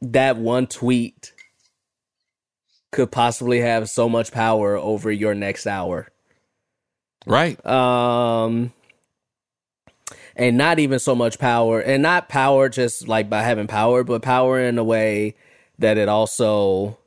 [0.00, 1.32] that one tweet
[2.90, 6.08] could possibly have so much power over your next hour.
[7.26, 7.64] Right.
[7.66, 8.72] Um
[10.34, 14.22] and not even so much power and not power just like by having power, but
[14.22, 15.34] power in a way
[15.78, 16.98] that it also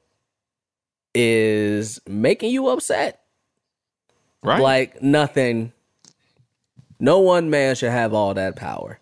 [1.16, 3.22] is making you upset.
[4.43, 4.61] Right.
[4.61, 5.74] Like nothing.
[6.99, 8.99] No one man should have all that power.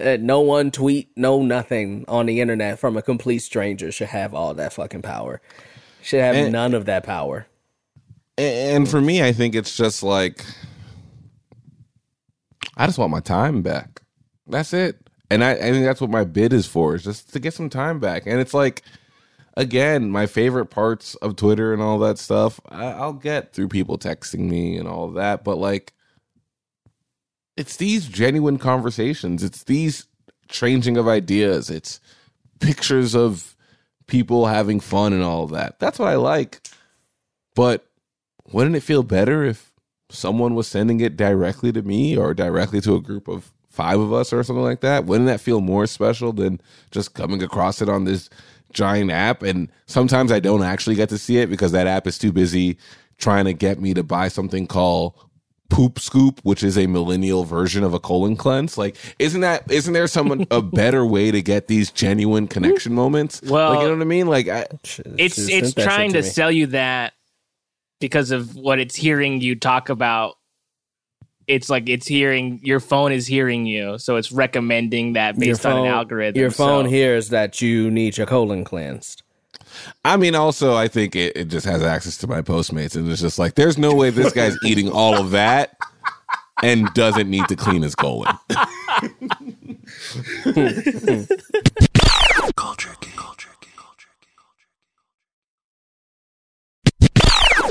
[0.00, 4.34] Uh, no one tweet, no nothing on the internet from a complete stranger should have
[4.34, 5.40] all that fucking power.
[6.02, 7.46] Should have And- none of that power.
[8.38, 10.44] And for me, I think it's just like
[12.76, 14.00] I just want my time back.
[14.46, 14.96] That's it.
[15.30, 17.68] And I, I think that's what my bid is for, is just to get some
[17.68, 18.22] time back.
[18.26, 18.82] And it's like,
[19.60, 23.98] again, my favorite parts of Twitter and all that stuff, I, I'll get through people
[23.98, 25.44] texting me and all that.
[25.44, 25.92] But like,
[27.58, 29.44] it's these genuine conversations.
[29.44, 30.06] It's these
[30.48, 31.68] changing of ideas.
[31.68, 32.00] It's
[32.58, 33.54] pictures of
[34.06, 35.78] people having fun and all of that.
[35.78, 36.66] That's what I like.
[37.54, 37.86] But
[38.50, 39.72] wouldn't it feel better if
[40.08, 44.10] someone was sending it directly to me or directly to a group of five of
[44.10, 45.04] us or something like that?
[45.04, 48.30] Wouldn't that feel more special than just coming across it on this
[48.72, 49.42] giant app?
[49.42, 52.78] And sometimes I don't actually get to see it because that app is too busy
[53.18, 55.14] trying to get me to buy something called
[55.68, 59.92] poop scoop which is a millennial version of a colon cleanse like isn't that isn't
[59.92, 63.94] there someone a better way to get these genuine connection moments Well- like you know
[63.94, 64.66] what i mean like I,
[65.16, 67.12] It's Just it's trying shit to sell you that
[68.00, 70.34] because of what it's hearing you talk about.
[71.50, 75.78] It's like it's hearing your phone is hearing you, so it's recommending that based on
[75.78, 76.40] an algorithm.
[76.40, 79.24] Your phone so- hears that you need your colon cleansed.
[80.04, 83.20] I mean, also, I think it, it just has access to my Postmates, and it's
[83.20, 85.76] just like, there's no way this guy's eating all of that
[86.62, 88.32] and doesn't need to clean his colon.
[92.56, 93.16] Culture King.
[93.16, 93.72] Culture King.
[93.76, 94.34] Culture King.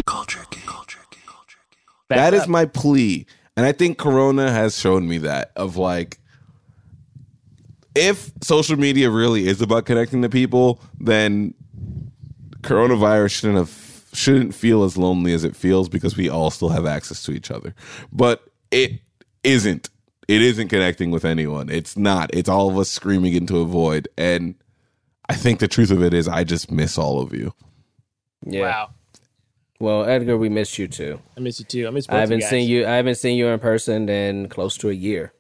[0.06, 0.64] Culture King.
[0.66, 1.24] Culture King.
[1.26, 1.84] Culture King.
[2.10, 3.26] That is my plea,
[3.58, 6.20] and I think Corona has shown me that of like,
[7.96, 11.54] if social media really is about connecting to people, then
[12.62, 16.86] coronavirus shouldn't have shouldn't feel as lonely as it feels because we all still have
[16.86, 17.76] access to each other.
[18.12, 19.00] But it
[19.44, 19.90] isn't.
[20.28, 21.70] It isn't connecting with anyone.
[21.70, 22.30] It's not.
[22.34, 24.08] It's all of us screaming into a void.
[24.18, 24.56] And
[25.28, 27.54] I think the truth of it is I just miss all of you.
[28.46, 28.62] Yeah.
[28.62, 28.90] Wow,
[29.80, 31.22] Well, Edgar, we missed you too.
[31.38, 31.88] I miss you too.
[31.88, 32.06] I miss.
[32.08, 32.50] Both I haven't you guys.
[32.50, 32.86] seen you.
[32.86, 35.32] I haven't seen you in person in close to a year.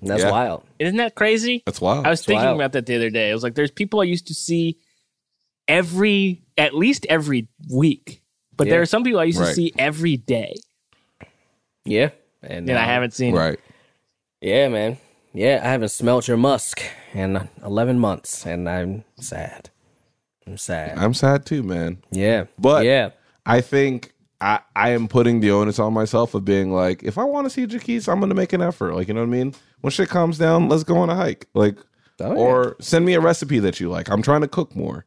[0.00, 0.30] And that's Yeah.
[0.30, 0.64] wild.
[0.78, 1.62] Isn't that crazy?
[1.64, 2.06] That's wild.
[2.06, 2.56] I was thinking wild.
[2.60, 3.30] about that the other day.
[3.30, 4.76] I was like, there's people I used to see
[5.66, 8.20] every, at least every week,
[8.54, 8.74] but Yeah.
[8.74, 9.48] there are some people I used Right.
[9.48, 10.54] to see every day,
[11.86, 12.10] Yeah.
[12.42, 13.34] And, and I uh, haven't seen.
[13.34, 13.58] right.
[14.42, 14.98] Yeah, man.
[15.32, 16.82] Yeah, I haven't smelt your musk
[17.14, 19.70] in 11 months, and I'm sad.
[20.46, 20.98] I'm sad.
[20.98, 21.98] I'm sad too, man.
[22.10, 22.44] yeah.
[22.58, 23.10] But- yeah.
[23.46, 27.24] I think I, I am putting the onus on myself of being like, if I
[27.24, 28.94] want to see Jacquis, I'm going to make an effort.
[28.94, 29.54] Like, you know what I mean?
[29.82, 31.46] When shit calms down, let's go on a hike.
[31.54, 31.76] Like,
[32.20, 32.38] Oh, yeah.
[32.38, 34.08] or send me a recipe that you like.
[34.08, 35.04] I'm trying to cook more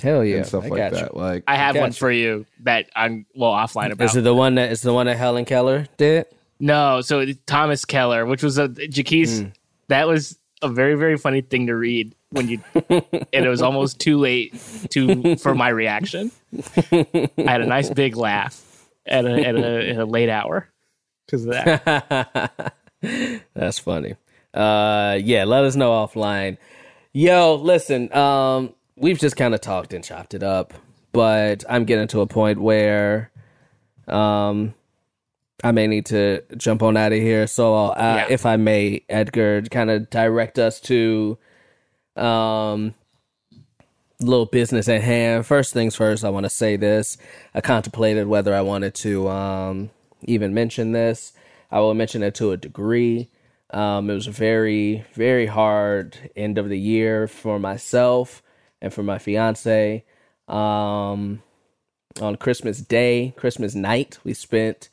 [0.00, 0.36] Hell yeah.
[0.36, 1.12] and stuff I like that.
[1.12, 1.18] You.
[1.20, 1.98] Like, I have one Gotcha.
[1.98, 4.04] for you that I'm well offline about.
[4.04, 6.26] Is it the one that is the one that Helen Keller did?
[6.60, 9.42] No, so Thomas Keller, which was a Jacquis.
[9.42, 9.48] Hmm.
[9.88, 12.60] That was a very very funny thing to read when you,
[12.90, 14.54] and it was almost too late
[14.90, 16.30] to for my reaction.
[16.92, 20.68] I had a nice big laugh at a at a, at a late hour
[21.26, 22.74] because of that.
[23.54, 24.14] That's funny.
[24.52, 26.56] Uh, yeah, let us know offline.
[27.12, 30.74] Yo, listen, um, we've just kind of talked and chopped it up,
[31.12, 33.30] but I'm getting to a point where,
[34.08, 34.74] um,
[35.62, 37.46] I may need to jump on out of here.
[37.46, 38.26] So, uh, Yeah.
[38.28, 41.38] if I may, Edgar, kind of direct us to,
[42.16, 42.94] um,
[44.20, 45.46] little business at hand.
[45.46, 47.18] First things first, I want to say this.
[47.54, 49.90] I contemplated whether I wanted to um,
[50.22, 51.32] even mention this.
[51.70, 53.30] I will mention it to a degree.
[53.70, 58.42] Um, it was a very, very hard end of the year for myself
[58.80, 60.04] and for my fiance.
[60.46, 61.42] Um,
[62.20, 64.88] on Christmas Day, Christmas night, we spent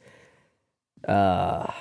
[1.07, 1.71] uh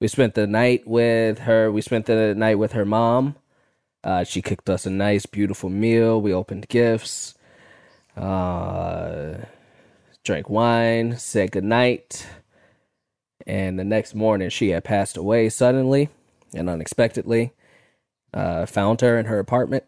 [0.00, 1.70] we spent the night with her.
[1.70, 3.36] We spent the night with her mom.
[4.02, 6.20] Uh, she cooked us a nice, beautiful meal.
[6.20, 7.34] We opened gifts,
[8.16, 9.34] uh,
[10.24, 12.26] drank wine, said goodnight.
[13.46, 16.08] And the next morning, she had passed away suddenly
[16.54, 17.52] and unexpectedly.
[18.32, 19.82] Uh, found her in her apartment,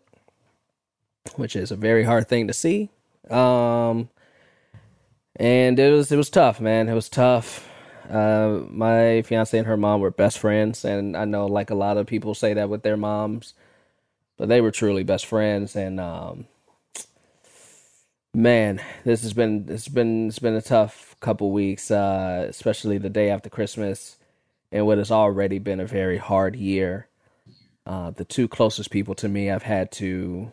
[1.37, 2.91] which is a very hard thing to see.
[3.31, 4.09] Um,
[5.37, 6.89] and it was it was tough, man.
[6.89, 7.69] It was tough.
[8.11, 11.97] Uh, my fiance and her mom were best friends, and I know like a lot
[11.97, 13.55] of people say that with their moms,
[14.43, 15.77] but they were truly best friends.
[15.77, 16.47] And um,
[18.35, 23.09] man, this has been it's been it's been a tough couple weeks, uh, especially the
[23.09, 24.17] day after Christmas,
[24.73, 27.07] and what has already been a very hard year.
[27.87, 30.51] Uh, the two closest people to me, I've had to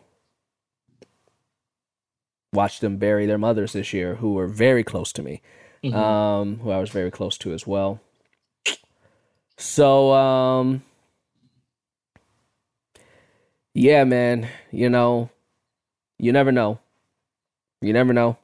[2.52, 5.42] watch them bury their mothers this year, who were very close to me
[5.82, 8.00] um, who I was very close to as well.
[9.56, 10.84] So, um,
[13.74, 15.30] yeah, man, you know,
[16.18, 16.78] you never know.
[17.80, 18.36] You never know.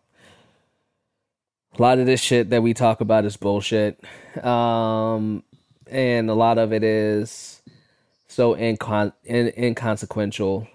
[1.78, 4.02] A lot of this shit that we talk about is bullshit.
[4.42, 5.42] Um,
[5.88, 7.60] and a lot of it is
[8.28, 10.66] so incon- in- inconsequential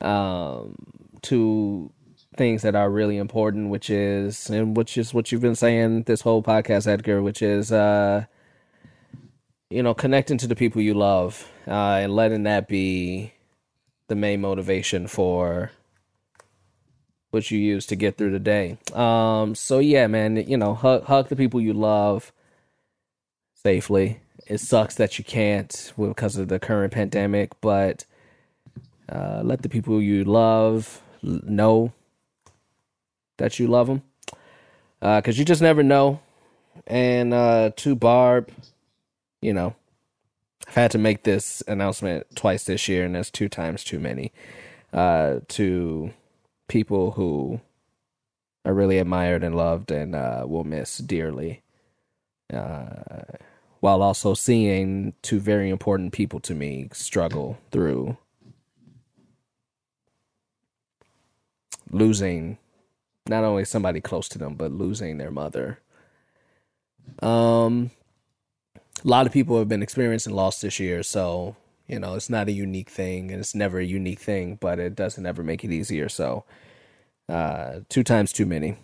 [0.00, 0.74] um,
[1.22, 1.92] to
[2.36, 6.20] things that are really important, which is and which is what you've been saying this
[6.22, 8.26] whole podcast, Edgar, which is uh
[9.70, 13.32] you know, connecting to the people you love, uh, and letting that be
[14.08, 15.72] the main motivation for
[17.30, 18.78] what you use to get through the day.
[18.94, 22.32] Um, so yeah, man, you know, hug hug the people you love
[23.54, 24.20] safely.
[24.46, 28.04] It sucks that you can't because of the current pandemic, but
[29.08, 31.92] uh, let the people you love know
[33.38, 34.02] that you love them
[35.00, 36.20] because uh, you just never know.
[36.86, 38.50] And uh, to Barb,
[39.40, 39.74] you know,
[40.68, 44.32] I've had to make this announcement twice this year, and that's two times too many.
[44.92, 46.12] Uh, to
[46.68, 47.60] people who
[48.64, 51.62] are really admired and loved and uh, will miss dearly.
[52.52, 53.22] Uh,
[53.80, 58.16] while also seeing two very important people to me struggle through
[61.90, 62.58] losing
[63.28, 65.80] not only somebody close to them, but losing their mother.
[67.20, 67.90] Um,
[69.04, 72.48] a lot of people have been experiencing loss this year, so you know it's not
[72.48, 75.72] a unique thing, and it's never a unique thing, but it doesn't ever make it
[75.72, 76.08] easier.
[76.08, 76.44] So,
[77.28, 78.76] uh, two times too many,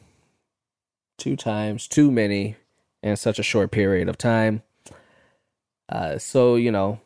[1.18, 2.56] two times too many
[3.02, 4.62] in such a short period of time.
[5.88, 7.00] Uh, so you know,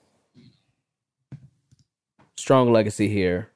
[2.36, 3.50] strong legacy here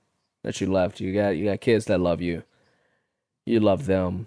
[0.45, 1.01] that you left.
[1.01, 2.43] You got you got kids that love you
[3.51, 4.27] you love them.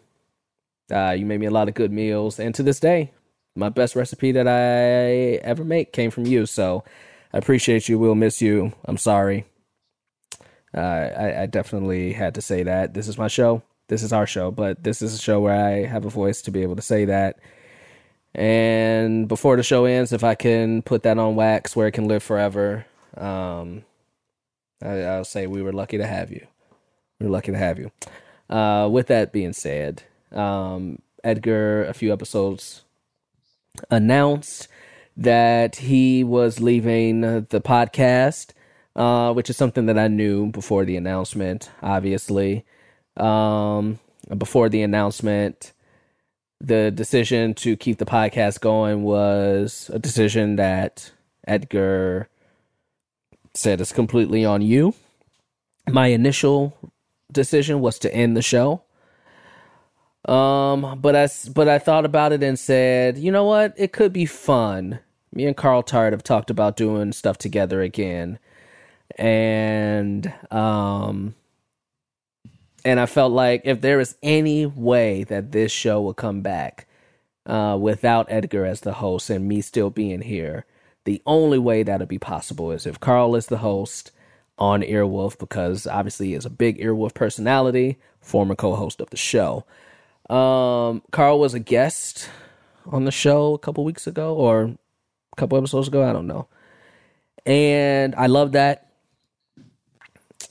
[0.91, 3.11] Uh, you made me a lot of good meals, and to this day,
[3.55, 6.45] my best recipe that I ever make came from you.
[6.45, 6.83] So
[7.33, 7.99] I appreciate you.
[7.99, 8.73] We'll miss you.
[8.85, 9.45] I'm sorry.
[10.75, 12.93] Uh, I, I definitely had to say that.
[12.93, 13.61] This is my show.
[13.87, 16.51] This is our show, but this is a show where I have a voice to
[16.51, 17.37] be able to say that.
[18.33, 22.07] And before the show ends, if I can put that on wax where it can
[22.07, 22.85] live forever,
[23.17, 23.83] um,
[24.81, 26.47] I, will say we were lucky to have you.
[27.19, 27.91] We are lucky to have you.
[28.49, 32.82] Uh, with that being said, um, Edgar, a few episodes,
[33.89, 34.67] announced
[35.17, 38.51] that he was leaving the podcast,
[38.95, 42.65] uh, which is something that I knew before the announcement, obviously.
[43.17, 43.99] Um,
[44.37, 45.73] before the announcement,
[46.59, 51.11] the decision to keep the podcast going was a decision that
[51.45, 52.29] Edgar
[53.53, 54.95] said is completely on you.
[55.89, 56.75] My initial
[57.31, 58.81] decision was to end the show.
[60.25, 63.73] Um, but I but I thought about it and said, you know what?
[63.77, 64.99] It could be fun.
[65.33, 68.39] Me and Carl Tart have talked about doing stuff together again,
[69.17, 71.35] and um,
[72.85, 76.87] and I felt like if there is any way that this show will come back,
[77.45, 80.65] uh, without Edgar as the host and me still being here,
[81.05, 84.11] the only way that'll be possible is if Carl is the host
[84.57, 89.65] on Earwolf because obviously he is a big Earwolf personality, former co-host of the show.
[90.29, 92.29] Um, Carl was a guest
[92.85, 96.47] on the show a couple weeks ago or a couple episodes ago, I don't know.
[97.45, 98.89] And I love that.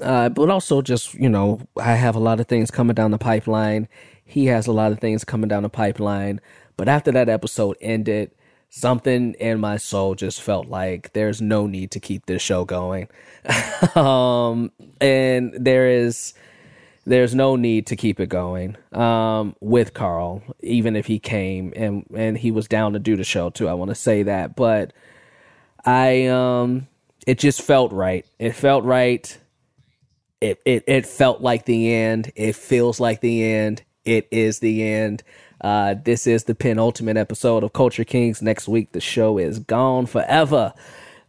[0.00, 3.18] Uh, but also just, you know, I have a lot of things coming down the
[3.18, 3.88] pipeline.
[4.24, 6.40] He has a lot of things coming down the pipeline.
[6.76, 8.32] But after that episode ended,
[8.68, 13.08] something in my soul just felt like there's no need to keep this show going.
[13.94, 16.34] um, and there is
[17.04, 22.06] there's no need to keep it going um, with Carl, even if he came and
[22.14, 23.68] and he was down to do the show too.
[23.68, 24.92] I want to say that, but
[25.84, 26.86] I um,
[27.26, 28.24] it just felt right.
[28.38, 29.38] It felt right.
[30.40, 32.32] It, it it felt like the end.
[32.36, 33.82] It feels like the end.
[34.04, 35.22] It is the end.
[35.60, 38.42] Uh, this is the penultimate episode of Culture Kings.
[38.42, 40.72] Next week, the show is gone forever.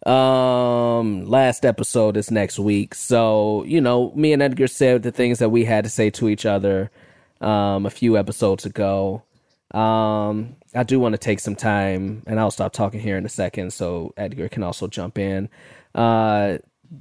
[0.06, 2.93] Um, last episode is next week.
[2.93, 6.28] So, you know, me and Edgar said the things that we had to say to
[6.28, 6.91] each other
[7.39, 9.24] um, a few episodes ago.
[9.72, 13.30] Um, I do want to take some time, and I'll stop talking here in a
[13.30, 15.49] second so Edgar can also jump in.
[15.95, 16.58] Uh,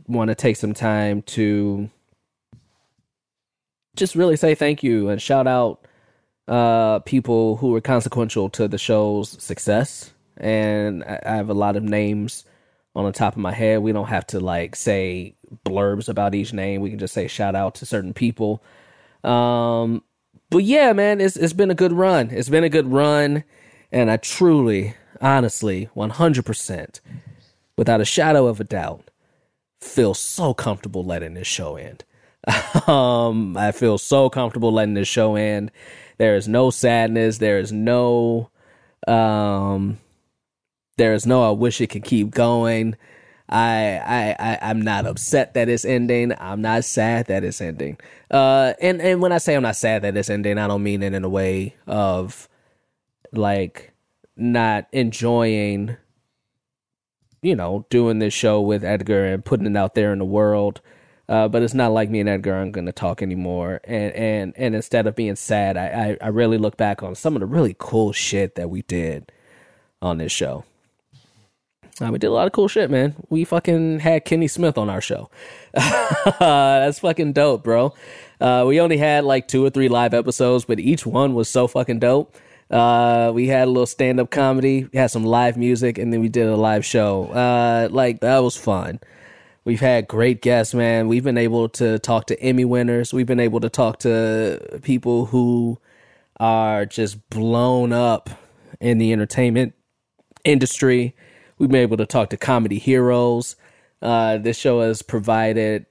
[0.07, 1.90] want to take some time to
[3.96, 5.86] just really say thank you and shout out
[6.48, 10.12] uh, people who were consequential to the show's success.
[10.36, 12.44] And I I have a lot of names
[12.95, 13.80] on the top of my head.
[13.80, 15.34] We don't have to like say
[15.64, 16.80] blurbs about each name.
[16.80, 18.62] We can just say shout out to certain people.
[19.24, 20.03] Um,
[20.51, 22.30] but yeah, man, it's it's been a good run.
[22.30, 23.45] It's been a good run,
[23.90, 27.01] and I truly, honestly, one hundred percent,
[27.76, 29.11] without a shadow of a doubt,
[29.80, 32.05] feel so comfortable letting this show end.
[32.86, 35.70] um, I feel so comfortable letting this show end.
[36.18, 37.38] There is no sadness.
[37.38, 38.51] There is no,
[39.07, 39.99] um,
[41.03, 41.42] there is no.
[41.42, 42.94] I wish it could keep going.
[43.48, 46.32] I, I, I, I'm not upset that it's ending.
[46.38, 47.98] I'm not sad that it's ending.
[48.30, 51.03] Uh, and and when I say I'm not sad that it's ending, I don't mean
[51.03, 52.48] it in a way of
[53.32, 53.92] like
[54.36, 55.96] not enjoying,
[57.42, 60.80] you know, doing this show with Edgar and putting it out there in the world.
[61.28, 63.80] Uh, but it's not like me and Edgar aren't going to talk anymore.
[63.82, 65.86] And and and instead of being sad, I,
[66.22, 69.32] I I really look back on some of the really cool shit that we did
[70.00, 70.64] on this show.
[72.01, 73.14] Uh, we did a lot of cool shit, man.
[73.28, 75.30] We fucking had Kenny Smith on our show.
[75.74, 77.95] That's fucking dope, bro.
[78.40, 81.66] Uh, we only had like two or three live episodes, but each one was so
[81.68, 82.34] fucking dope.
[82.70, 86.20] Uh, we had a little stand up comedy, we had some live music, and then
[86.20, 87.26] we did a live show.
[87.26, 88.99] Uh, like that was fun.
[89.64, 91.07] We've had great guests, man.
[91.07, 93.12] We've been able to talk to Emmy winners.
[93.12, 95.78] We've been able to talk to people who
[96.40, 98.30] are just blown up
[98.80, 99.74] in the entertainment
[100.45, 101.14] industry.
[101.62, 103.54] We've been able to talk to comedy heroes.
[104.02, 105.86] Uh, this show has provided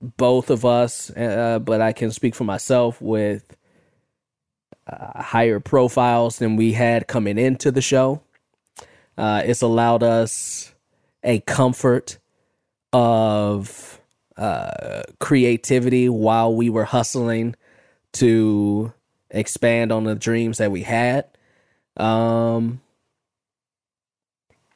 [0.00, 3.54] both of us, uh, but I can speak for myself with
[4.86, 8.22] uh, higher profiles than we had coming into the show.
[9.18, 10.74] Uh, it's allowed us
[11.22, 12.16] a comfort
[12.94, 14.00] of
[14.38, 17.56] uh, creativity while we were hustling
[18.14, 18.90] to
[19.28, 21.26] expand on the dreams that we had.
[21.98, 22.80] Um,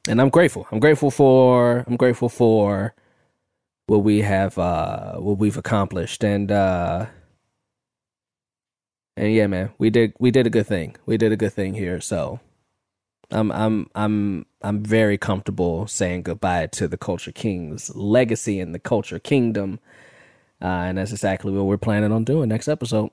[0.08, 0.66] and I'm grateful.
[0.72, 1.84] I'm grateful for.
[1.86, 2.94] I'm grateful for
[3.86, 4.58] what we have.
[4.58, 7.06] Uh, what we've accomplished, and uh,
[9.16, 10.14] and yeah, man, we did.
[10.18, 10.96] We did a good thing.
[11.06, 12.00] We did a good thing here.
[12.00, 12.40] So,
[13.30, 13.52] I'm.
[13.52, 13.90] I'm.
[13.94, 14.46] I'm.
[14.62, 19.78] I'm very comfortable saying goodbye to the Culture Kings legacy and the Culture Kingdom,
[20.62, 23.10] uh, and that's exactly what we're planning on doing next episode.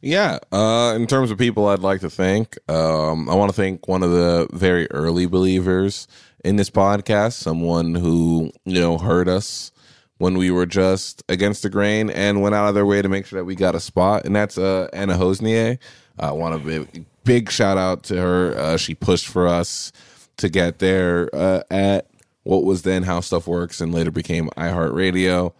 [0.00, 0.38] Yeah.
[0.52, 4.02] Uh, in terms of people I'd like to thank, um, I want to thank one
[4.02, 6.06] of the very early believers
[6.44, 9.72] in this podcast, someone who, you know, heard us
[10.18, 13.26] when we were just against the grain and went out of their way to make
[13.26, 14.24] sure that we got a spot.
[14.24, 15.78] And that's uh, Anna Hosnedl.
[16.18, 18.56] I want to big, shout out to her.
[18.56, 19.92] Uh, she pushed for us
[20.36, 22.06] to get there uh, at
[22.44, 25.52] what was then How Stuff Works and later became iHeartRadio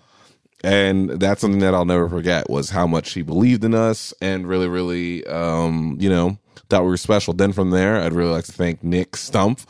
[0.65, 4.47] and that's something that I'll never forget was how much she believed in us and
[4.47, 6.39] really, really, um, you know,
[6.69, 7.33] thought we were special.
[7.35, 9.61] Then from there, I'd really like to thank Nick Stump,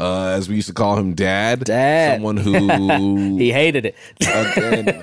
[0.00, 1.64] uh, as we used to call him, Dad.
[1.64, 2.16] Dad.
[2.16, 3.96] someone who He hated it.
[4.20, 5.02] again,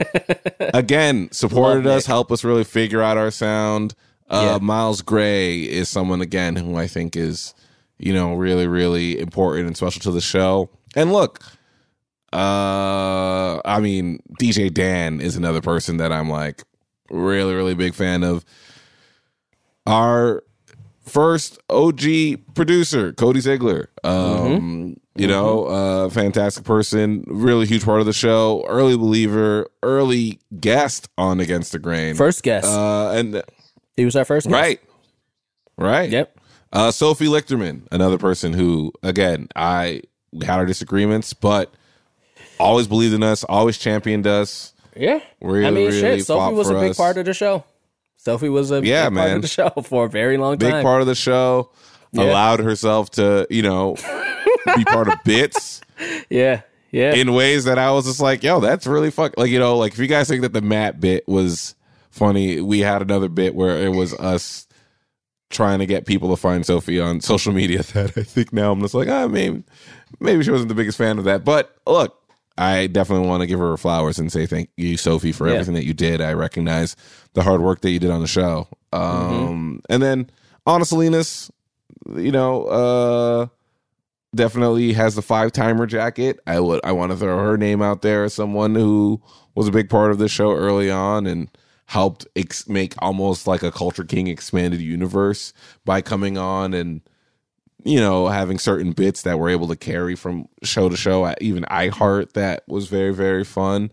[0.74, 2.08] again supported Love us, Nick.
[2.08, 3.94] helped us really figure out our sound.
[4.30, 4.58] Uh, Yeah.
[4.66, 7.54] Miles Gray is someone again who I think is,
[7.98, 10.70] you know, really, really important and special to the show.
[10.96, 11.40] And look,
[12.34, 16.64] uh, I mean, DJ Dan is another person that I'm like
[17.10, 18.46] really, really big fan of.
[19.88, 20.44] Our
[21.02, 23.90] first OG producer, Cody Ziegler.
[24.04, 30.40] Um, you know, uh, fantastic person, really huge part of the show, early believer, early
[30.60, 32.16] guest on Against the Grain.
[32.16, 32.68] First guest.
[32.68, 33.42] uh, and
[33.98, 34.54] he was our first guest.
[34.54, 34.80] right,
[35.78, 36.40] right, Yep.
[36.72, 40.04] uh, Sophie Lichterman, another person who, again, I
[40.44, 41.74] had our disagreements, but
[42.60, 44.74] always believed in us, always championed us.
[44.96, 45.20] Yeah.
[45.42, 46.26] Really, I mean, really shit.
[46.26, 46.98] Sophie was a big us.
[46.98, 47.64] part of the show.
[48.18, 49.36] Sophie was a Yeah, big part man.
[49.38, 50.72] of the show for a very long time.
[50.72, 51.72] Big part of the show.
[52.12, 52.24] Yeah.
[52.24, 53.96] Allowed herself to, you know,
[54.76, 55.82] be part of bits.
[56.30, 56.62] yeah.
[56.92, 57.14] Yeah.
[57.14, 59.36] in ways that I was just like, yo, that's really fuck.
[59.38, 61.76] Like, you know, like if you guys think that the Matt bit was
[62.10, 64.68] funny, we had another bit where it was us
[65.52, 68.82] trying to get people to find Sophie on social media that I think now I'm
[68.82, 69.64] just like, ah, mean,
[70.20, 71.46] maybe she wasn't the biggest fan of that.
[71.46, 72.19] But look,
[72.60, 75.54] I definitely want to give her flowers and say thank you, Sophie, for Yeah.
[75.54, 76.20] everything that you did.
[76.22, 76.96] I recognize
[77.34, 78.68] the hard work that you did on the show.
[78.92, 80.30] Um, And then
[80.68, 81.50] Anna Salinas,
[82.16, 83.48] you know, uh,
[84.36, 86.40] definitely has the five timer jacket.
[86.46, 89.22] I would I want to throw her name out there as someone who
[89.56, 91.50] was a big part of the show early on and
[91.86, 95.54] helped ex- make almost like a Culture King expanded universe
[95.86, 97.02] by coming on and
[97.84, 101.24] you know having certain bits that were able to carry from show to show.
[101.26, 103.92] I- Even iHeart that was very very fun.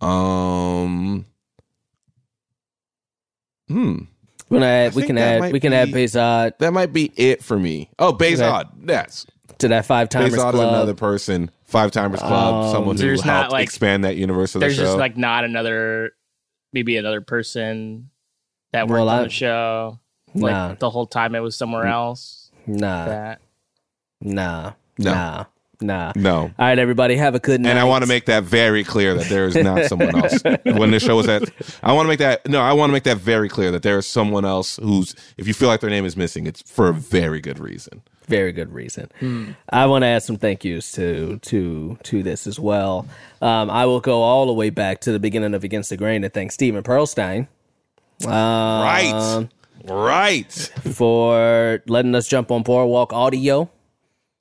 [0.00, 1.26] Um.
[3.68, 3.98] Hmm.
[4.48, 7.42] We're gonna add, we can add we can add be- Bezod That might be it
[7.42, 7.88] for me.
[7.98, 8.68] Oh, Bezod.
[8.86, 9.24] Yes.
[9.58, 10.54] to that five timers Bezod club.
[10.54, 11.50] is another person.
[11.64, 12.64] Five timers club.
[12.66, 15.16] Um, someone who There's not, helped like- expand that universe of the There's just like
[15.16, 16.10] not another,
[16.74, 18.10] maybe another person
[18.72, 19.98] that worked Well, on I- the show.
[20.34, 20.74] Like Nah.
[20.74, 22.41] the whole time it was somewhere else.
[22.66, 23.40] Nah, That
[24.20, 25.12] nah, No.
[25.12, 25.44] nah,
[25.80, 26.12] nah.
[26.14, 26.36] no.
[26.36, 27.70] All right, everybody, have a good night.
[27.70, 30.40] And I want to make that very clear that there is not someone else.
[30.64, 31.42] when the show was at,
[31.82, 33.98] I want to make that, no, I want to make that very clear that there
[33.98, 36.92] is someone else who's, if you feel like their name is missing, it's for a
[36.94, 38.02] very good reason.
[38.28, 39.10] very good reason.
[39.70, 43.06] I want to add some thank yous to to to this as well.
[43.42, 46.22] Um, I will go all the way back to the beginning of Against the Grain
[46.22, 47.48] and thank Stephen Pearlstein.
[48.24, 49.48] Um, Right.
[49.84, 50.52] Right.
[50.92, 53.70] for letting us jump on Boardwalk Audio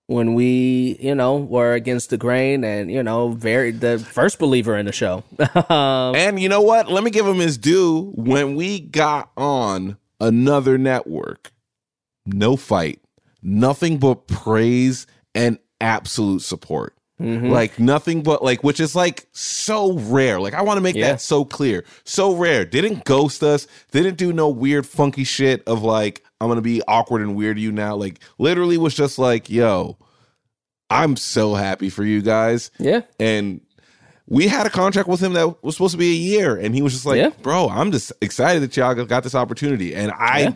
[0.07, 4.77] when we, you know, were against the grain and, you know, very the first believer
[4.77, 5.23] in the show.
[5.69, 6.91] um, And you know what?
[6.91, 8.11] Let me give him his due.
[8.15, 11.53] When we got on another network,
[12.25, 12.99] no fight,
[13.41, 16.95] nothing but praise and absolute support.
[17.21, 17.49] Mm-hmm.
[17.49, 20.39] Like nothing but like, which is like so rare.
[20.39, 21.11] Like I want to make Yeah.
[21.11, 21.85] that so clear.
[22.03, 22.65] So rare.
[22.65, 23.67] Didn't ghost us.
[23.91, 27.61] Didn't do no weird funky shit of like I'm gonna be awkward and weird to
[27.61, 27.95] you now.
[27.95, 29.97] Like literally was just like, yo,
[30.89, 33.01] I'm so happy for you guys yeah.
[33.19, 33.61] and
[34.27, 36.81] we had a contract with him that was supposed to be a year and he
[36.81, 37.29] was just like Yeah.
[37.41, 40.53] bro i'm just excited that y'all got this opportunity and i Yeah.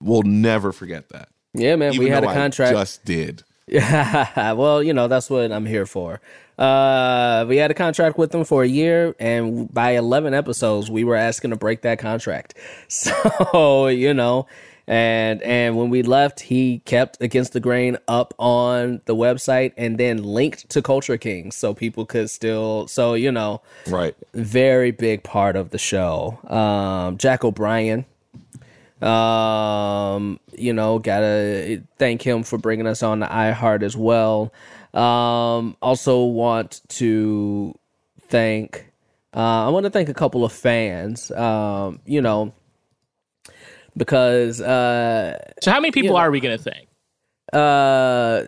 [0.00, 1.96] will never forget that Yeah, man.
[1.98, 2.72] we had a though I contract.
[2.72, 6.20] just did Yeah, well, you know, that's what I'm here for.
[6.58, 11.04] Uh, we had a contract with them for a year, and by 11 episodes, we
[11.04, 12.54] were asking to break that contract.
[12.88, 14.46] So, you know,
[14.88, 19.98] and and when we left, he kept Against the Grain up on the website and
[19.98, 22.88] then linked to Culture Kings, so people could still.
[22.88, 26.38] So, you know, right very big part of the show.
[26.48, 28.06] Um, Jack O'Brien.
[29.02, 34.52] Um, you know, gotta thank him for bringing us on to iHeart as well.
[34.94, 37.74] Um, also want to
[38.28, 38.90] thank.
[39.34, 41.30] Uh, I want to thank a couple of fans.
[41.30, 42.52] Um, you know,
[43.96, 46.22] because uh, So how many people Yeah.
[46.22, 46.88] are we gonna thank?
[47.52, 48.44] uh,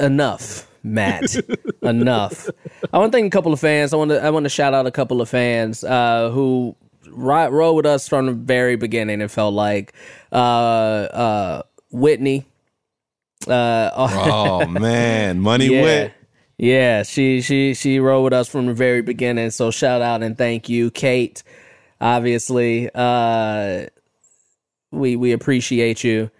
[0.00, 1.34] enough, Matt.
[1.82, 2.48] enough.
[2.92, 3.92] I want to thank a couple of fans.
[3.92, 6.76] I want to I want to shout out a couple of fans uh, who
[7.14, 9.92] ri- rode with us from the very beginning It felt like
[10.32, 12.44] uh, uh, Whitney.
[13.46, 15.82] Uh, oh man money yeah.
[15.82, 16.12] wit
[16.56, 19.50] Yeah, she she she rode with us from the very beginning.
[19.50, 21.42] So shout out and thank you, Kate.
[22.00, 23.86] Obviously, uh,
[24.90, 26.30] we we appreciate you.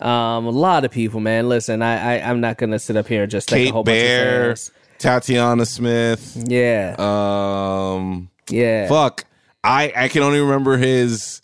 [0.00, 1.48] Um, a lot of people, man.
[1.48, 3.96] Listen, I, I I'm not gonna sit up here and just take a whole bunch
[3.96, 4.54] of bear
[4.98, 8.88] tatiana smith Yeah, um yeah.
[8.88, 9.24] fuck
[9.64, 11.40] i i can only remember his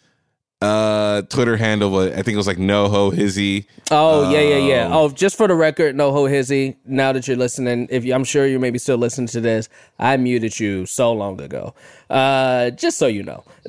[0.62, 4.86] uh twitter handle but i think it was like noho hizzy Oh yeah, yeah, yeah.
[4.86, 6.76] Um, Oh, just for the record, no ho hizzy.
[6.86, 9.68] Now that you're listening, if you, I'm sure you're maybe still listening to this,
[9.98, 11.74] I muted you so long ago.
[12.08, 13.42] Uh, just so you know.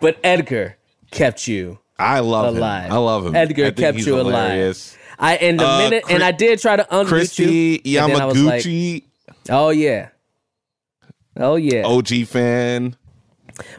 [0.00, 0.76] but Edgar
[1.10, 2.86] kept you i love alive.
[2.86, 4.94] him i love him Edgar kept you hilarious.
[4.94, 5.02] alive.
[5.18, 7.98] I in the Uh, minute, and I did try to unmute christy you.
[8.00, 9.04] and then I was like, yamaguchi
[9.48, 10.08] oh yeah,
[11.36, 11.84] oh yeah.
[11.86, 12.94] og fan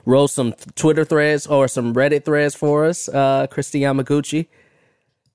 [0.06, 4.48] wrote some Twitter threads or some Reddit threads for us, uh, Christy Yamaguchi.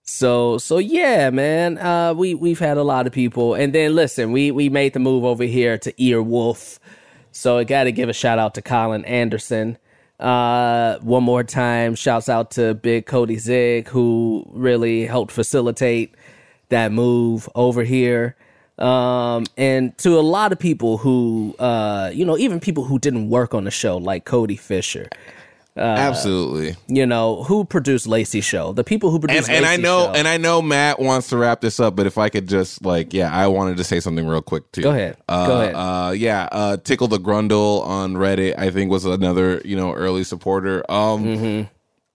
[0.04, 1.78] So so yeah, man.
[1.78, 4.98] Uh, we we've had a lot of people, and then listen, we we made the
[4.98, 6.78] move over here to Earwolf.
[7.30, 9.78] So I got to give a shout out to Colin Anderson.
[10.20, 16.14] Uh, one more time, shouts out to Big Cody Zig who really helped facilitate
[16.68, 18.36] that move over here.
[18.82, 23.28] Um, and to a lot of people who, uh, you know, even people who didn't
[23.30, 25.08] work on the show, like Cody Fisher.
[25.74, 26.76] Absolutely.
[26.88, 28.72] You know, who produced Lacey Show?
[28.72, 30.12] The people who And, produced and I Lacey know Show.
[30.12, 33.14] and I know Matt wants to wrap this up, but if I could just like
[33.14, 34.82] yeah, I wanted to say something real quick too.
[34.82, 35.16] Go ahead.
[35.28, 35.74] Uh, Go ahead.
[35.74, 40.24] Uh, yeah, uh, Tickle the Grundle on Reddit, I think was another you know early
[40.24, 40.84] supporter.
[40.90, 41.68] Um, Mm-hmm.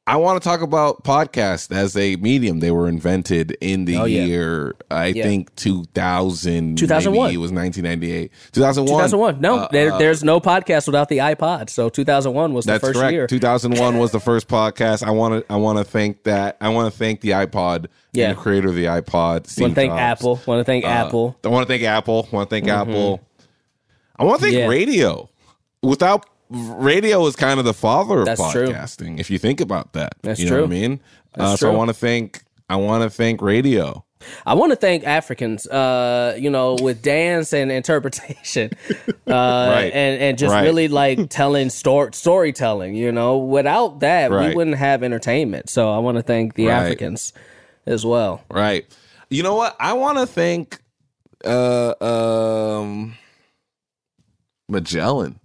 [0.10, 2.62] I want to talk about podcasts as a medium.
[2.62, 4.24] They were invented in the Oh, yeah.
[4.24, 5.24] year I Yeah.
[5.24, 6.78] think 2000.
[6.78, 7.26] 2001.
[7.28, 8.32] Maybe it was 1998.
[8.54, 8.88] 2001.
[9.10, 9.42] 2001.
[9.42, 11.70] No, Uh, there, uh, there's no podcast without the iPod.
[11.70, 13.12] So 2001 was the first correct.
[13.12, 13.28] year.
[13.28, 15.06] 2001 was the first podcast.
[15.06, 15.54] I want to.
[15.54, 16.56] I want to thank that.
[16.62, 17.88] I want to thank the iPod.
[18.14, 18.30] Yeah.
[18.30, 19.48] And the creator of the iPod.
[19.48, 20.00] Steve Want to thank Jobs.
[20.00, 20.40] Apple.
[20.46, 21.36] Want to thank Uh, Apple.
[21.44, 22.28] I want to thank Apple.
[22.32, 23.20] Want to thank Apple.
[24.18, 24.68] I want to thank Yeah.
[24.68, 25.30] radio.
[25.84, 28.68] Without radio is kind of the father of That's true.
[28.68, 29.20] podcasting.
[29.20, 31.00] If you think about that, That's you know what I mean.
[31.36, 32.44] Uh, So I want to thank.
[32.70, 34.04] I want to thank radio.
[34.48, 38.72] I want to thank Africans, uh, you know, with dance and interpretation,
[39.28, 39.32] uh,
[39.94, 40.64] and and just Right.
[40.64, 42.96] really like telling story storytelling.
[42.96, 45.70] You know, without that, we wouldn't have entertainment.
[45.70, 46.74] So I want to thank the Right.
[46.84, 47.32] Africans
[47.86, 48.42] as well.
[48.50, 48.86] Right.
[49.30, 49.76] You know what?
[49.80, 50.80] I want to thank
[51.46, 51.94] uh
[52.82, 53.16] um
[54.68, 55.40] Magellan.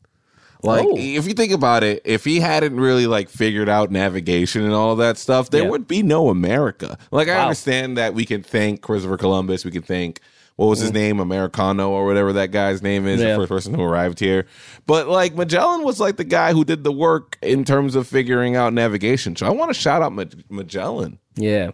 [0.62, 0.94] Like Oh.
[0.96, 4.94] if you think about it, if he hadn't really like figured out navigation and all
[4.96, 5.68] that stuff, there Yeah.
[5.70, 6.96] would be no America.
[7.10, 10.20] Like I understand that we can thank Christopher Columbus, we can thank
[10.56, 13.24] what was his name, Americano or whatever that guy's name is, Mm.
[13.24, 13.30] Yeah.
[13.32, 14.46] the first person who arrived here.
[14.86, 18.54] But like Magellan was like the guy who did the work in terms of figuring
[18.54, 19.34] out navigation.
[19.34, 21.18] So I want to shout out Ma- Magellan.
[21.34, 21.70] Yeah,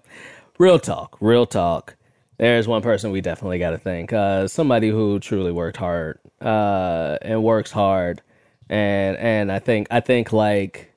[0.59, 1.97] real talk, real talk.
[2.39, 4.13] There's one person we definitely got to thank.
[4.13, 8.23] Uh, somebody who truly worked hard uh, and works hard,
[8.69, 10.93] and and I think I think like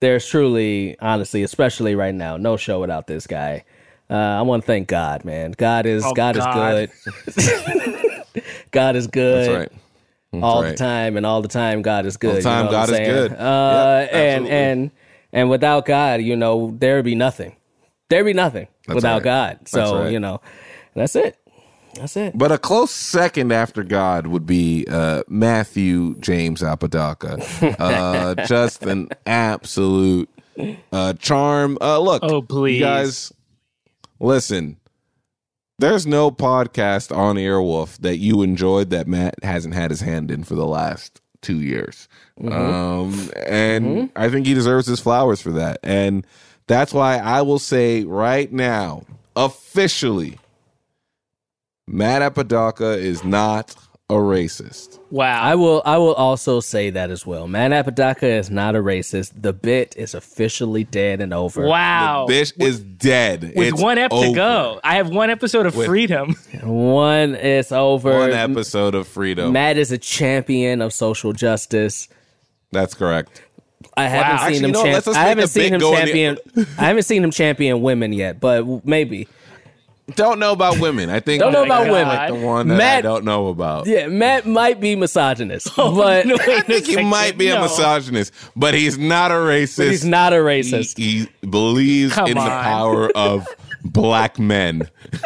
[0.00, 3.64] there's truly, honestly, especially right now, no show without this guy.
[4.08, 5.52] Uh, I want to thank God, man.
[5.52, 6.90] God is Oh, God, God.
[7.34, 8.22] is good.
[8.70, 9.80] God is good That's right.
[10.32, 10.70] That's all right.
[10.70, 12.36] the time, and all the time God is good.
[12.36, 13.28] the time, you know what God I'm is saying?
[13.28, 13.32] good.
[13.32, 14.90] Uh, Yep, and and
[15.32, 17.56] and without God, you know, there'd be nothing.
[18.10, 19.24] There'd be nothing without right.
[19.24, 19.68] God.
[19.68, 20.12] So right.
[20.12, 20.40] you know,
[20.94, 21.36] that's it.
[21.98, 22.36] That's it.
[22.36, 27.38] But a close second after God would be uh, Matthew James Apodaca.
[27.78, 30.28] Uh, just an absolute
[30.92, 31.78] uh, charm.
[31.80, 32.74] Uh, look, Oh, please.
[32.78, 33.32] you guys,
[34.20, 34.76] listen.
[35.78, 40.42] There's no podcast on Earwolf that you enjoyed that Matt hasn't had his hand in
[40.42, 42.08] for the last two years.
[42.50, 45.78] Um, and I think he deserves his flowers for that.
[45.82, 46.26] And
[46.66, 49.02] that's why I will say right now,
[49.36, 50.38] officially,
[51.88, 53.74] Matt Apodaca is not
[54.10, 54.98] a racist.
[55.10, 55.40] Wow.
[55.42, 55.82] I will.
[55.84, 57.46] I will also say that as well.
[57.48, 59.32] Matt Apodaca is not a racist.
[59.40, 61.66] The bit is officially dead and over.
[61.66, 62.26] wow.
[62.28, 63.52] The Bitch is dead.
[63.56, 64.80] With It's one ep to go.
[64.84, 66.34] I have one episode of Freedom.
[66.62, 68.12] One is over.
[68.18, 69.52] One episode of freedom.
[69.52, 72.08] Matt is a champion of social justice.
[72.72, 73.42] That's correct.
[73.96, 74.36] I haven't Wow.
[74.36, 74.64] seen Actually, him.
[74.66, 75.04] you know what?
[75.04, 76.38] champ- I haven't seen him go in the- champion.
[76.78, 79.28] I haven't seen him champion women yet, but maybe.
[80.14, 81.10] Don't know about women.
[81.10, 82.06] I think Don't know about women.
[82.06, 83.88] like, the one that I Matt- don't know about.
[83.88, 88.32] Yeah, Matt might be misogynist, Oh, but no, I think he might be a misogynist,
[88.54, 89.90] but he's not a racist.
[89.90, 90.96] he's not a racist.
[90.96, 93.48] he believes Come in the power of
[93.84, 94.88] black men.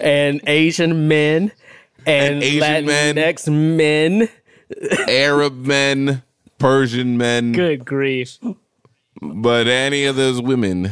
[0.00, 1.52] and Asian men
[2.06, 3.16] and, And Asian men.
[3.16, 4.28] Latinx men.
[5.08, 6.22] Arab men,
[6.58, 8.38] Persian men, Good grief.
[9.22, 10.90] but any of those women,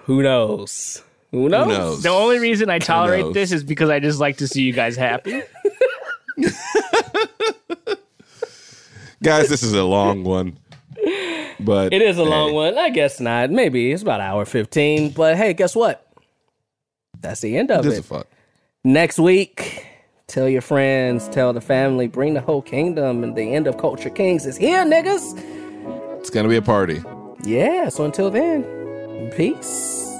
[0.00, 1.02] Who knows?
[1.30, 1.66] Who knows?
[1.66, 2.02] who knows?
[2.02, 4.96] The only reason I tolerate this is because I just like to see you guys
[4.96, 5.42] happy.
[9.22, 10.58] Guys, this is a long one,
[11.60, 12.76] but It is a long one.
[12.76, 13.50] I guess not.
[13.50, 15.10] Maybe it's about hour 15.
[15.10, 16.04] But hey, guess what?
[17.20, 18.04] That's the end of Gives a it.
[18.04, 18.26] fuck.
[18.82, 19.86] Next week,
[20.26, 24.10] tell your friends, tell the family, bring the whole kingdom, and the end of Culture
[24.10, 25.38] Kings is here, niggas.
[26.18, 27.00] It's gonna be a party.
[27.44, 28.64] Yeah, so until then,
[29.30, 30.11] peace.